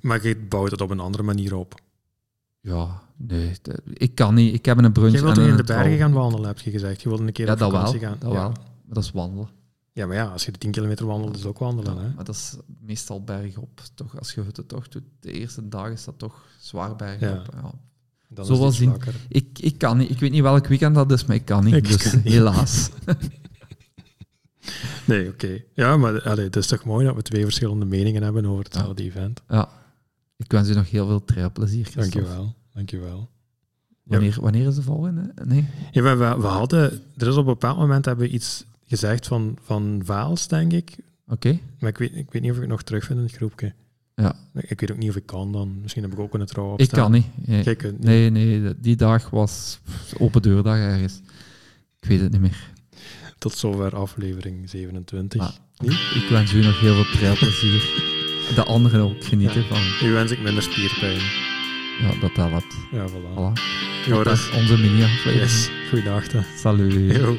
Maar 0.00 0.26
je 0.26 0.36
bouwt 0.36 0.70
het 0.70 0.80
op 0.80 0.90
een 0.90 1.00
andere 1.00 1.22
manier 1.22 1.54
op. 1.56 1.80
Ja, 2.60 3.02
nee, 3.16 3.52
ik 3.92 4.14
kan 4.14 4.34
niet. 4.34 4.54
Ik 4.54 4.64
heb 4.64 4.78
een 4.78 4.92
brunch 4.92 5.14
Je 5.14 5.20
wilt 5.22 5.36
en 5.38 5.42
in 5.44 5.50
een 5.50 5.56
de 5.56 5.62
bergen 5.62 5.84
trouw. 5.84 5.98
gaan 5.98 6.12
wandelen, 6.12 6.46
heb 6.46 6.58
je 6.58 6.70
gezegd. 6.70 7.02
Je 7.02 7.08
wilde 7.08 7.24
een 7.26 7.32
keer 7.32 7.46
Ja, 7.46 7.52
op 7.52 7.58
wel. 7.58 7.70
vakantie 7.70 7.98
gaan. 8.00 8.16
Dat 8.18 8.32
ja. 8.32 8.38
wel. 8.38 8.48
Maar 8.48 8.94
dat 8.94 9.04
is 9.04 9.10
wandelen. 9.10 9.48
Ja, 9.92 10.06
maar 10.06 10.16
ja, 10.16 10.24
als 10.24 10.44
je 10.44 10.52
de 10.52 10.58
10 10.58 10.70
kilometer 10.70 11.06
wandelt, 11.06 11.34
is 11.34 11.40
het 11.40 11.48
ook 11.48 11.58
wandelen. 11.58 11.96
Hè? 11.96 12.08
Maar 12.14 12.24
dat 12.24 12.34
is 12.34 12.56
meestal 12.80 13.24
bergop. 13.24 13.80
Toch, 13.94 14.18
als 14.18 14.32
je 14.32 14.42
het 14.42 14.68
toch 14.68 14.88
doet, 14.88 15.02
de 15.20 15.32
eerste 15.32 15.68
dag 15.68 15.90
is 15.90 16.04
dat 16.04 16.18
toch 16.18 16.44
zwaar 16.58 16.96
bergop. 16.96 17.20
Ja. 17.20 17.60
Ja. 17.62 17.72
Dan 18.28 18.44
Zo 18.44 18.70
vlakker. 18.70 19.14
Ik, 19.28 19.58
ik 19.58 19.78
kan 19.78 19.96
niet. 19.96 20.10
Ik 20.10 20.18
weet 20.18 20.30
niet 20.30 20.42
welk 20.42 20.66
weekend 20.66 20.94
dat 20.94 21.12
is, 21.12 21.24
maar 21.24 21.36
ik 21.36 21.44
kan 21.44 21.64
niet. 21.64 21.74
Ik 21.74 21.88
dus 21.88 22.10
kan 22.10 22.20
niet. 22.24 22.32
helaas. 22.32 22.90
Nee, 25.06 25.28
oké. 25.28 25.62
Ja, 25.74 25.96
maar 25.96 26.22
allee, 26.22 26.44
het 26.44 26.56
is 26.56 26.66
toch 26.66 26.84
mooi 26.84 27.06
dat 27.06 27.14
we 27.14 27.22
twee 27.22 27.42
verschillende 27.42 27.84
meningen 27.84 28.22
hebben 28.22 28.46
over 28.46 28.64
hetzelfde 28.64 29.02
event. 29.02 29.42
Ja. 29.48 29.68
Ik 30.36 30.52
wens 30.52 30.68
u 30.68 30.74
nog 30.74 30.90
heel 30.90 31.06
veel 31.06 31.24
trailplezier. 31.24 31.90
Dankjewel. 31.94 32.54
Dankjewel. 32.74 33.30
Wanneer, 34.02 34.36
wanneer 34.40 34.66
is 34.66 34.74
de 34.74 34.82
volgende? 34.82 35.32
Nee? 35.44 35.66
Ja, 35.90 36.02
we, 36.02 36.14
we, 36.16 36.40
we 36.40 36.46
hadden... 36.46 37.02
Er 37.16 37.26
is 37.26 37.34
op 37.34 37.38
een 37.38 37.44
bepaald 37.44 37.78
moment 37.78 38.04
hebben 38.04 38.26
we 38.26 38.32
iets 38.32 38.64
gezegd 38.90 39.26
van, 39.26 39.58
van 39.62 40.00
Vaals, 40.04 40.48
denk 40.48 40.72
ik. 40.72 40.90
Oké. 41.28 41.58
Maar 41.78 41.90
ik 41.90 41.98
weet, 41.98 42.16
ik 42.16 42.26
weet 42.30 42.42
niet 42.42 42.50
of 42.50 42.56
ik 42.56 42.62
het 42.62 42.70
nog 42.70 42.82
terugvind 42.82 43.18
in 43.18 43.24
het 43.24 43.34
groepje. 43.34 43.72
Ja. 44.14 44.34
Ik 44.54 44.80
weet 44.80 44.90
ook 44.90 44.98
niet 44.98 45.08
of 45.10 45.16
ik 45.16 45.26
kan 45.26 45.52
dan. 45.52 45.78
Misschien 45.82 46.02
heb 46.02 46.12
ik 46.12 46.18
ook 46.18 46.34
een 46.34 46.46
trouw 46.46 46.72
op 46.72 46.80
Ik 46.80 46.88
kan 46.88 47.12
niet. 47.12 47.26
Nee. 47.46 47.64
Niet. 47.64 48.00
nee, 48.00 48.30
nee. 48.30 48.74
Die 48.80 48.96
dag 48.96 49.30
was 49.30 49.80
open 50.18 50.42
deurdag 50.42 50.76
ergens. 50.76 51.20
Ik 52.00 52.08
weet 52.08 52.20
het 52.20 52.32
niet 52.32 52.40
meer. 52.40 52.70
Tot 53.38 53.52
zover 53.54 53.96
aflevering 53.96 54.70
27. 54.70 55.40
Maar- 55.40 55.58
Niet? 55.76 55.92
Ik 56.14 56.26
wens 56.30 56.52
u 56.52 56.62
nog 56.64 56.80
heel 56.80 56.94
veel 56.94 57.12
trailplezier. 57.18 57.80
De 58.54 58.64
anderen 58.64 59.00
ook 59.00 59.24
genieten 59.24 59.64
van. 59.64 59.78
Nu 60.02 60.12
wens 60.12 60.30
ik 60.30 60.42
minder 60.42 60.62
spierpijn. 60.62 61.20
Ja, 62.00 62.20
dat 62.20 62.36
helpt. 62.36 62.74
Ja, 62.92 63.08
voilà. 63.08 63.12
Voilà. 63.12 63.62
Ja, 64.06 64.22
Dat 64.22 64.32
is 64.32 64.50
onze 64.50 64.76
mini-aflevering. 64.78 65.40
Yes. 65.40 65.70
Goeiedag. 65.88 66.24
Salut. 66.56 67.16
Yo. 67.16 67.36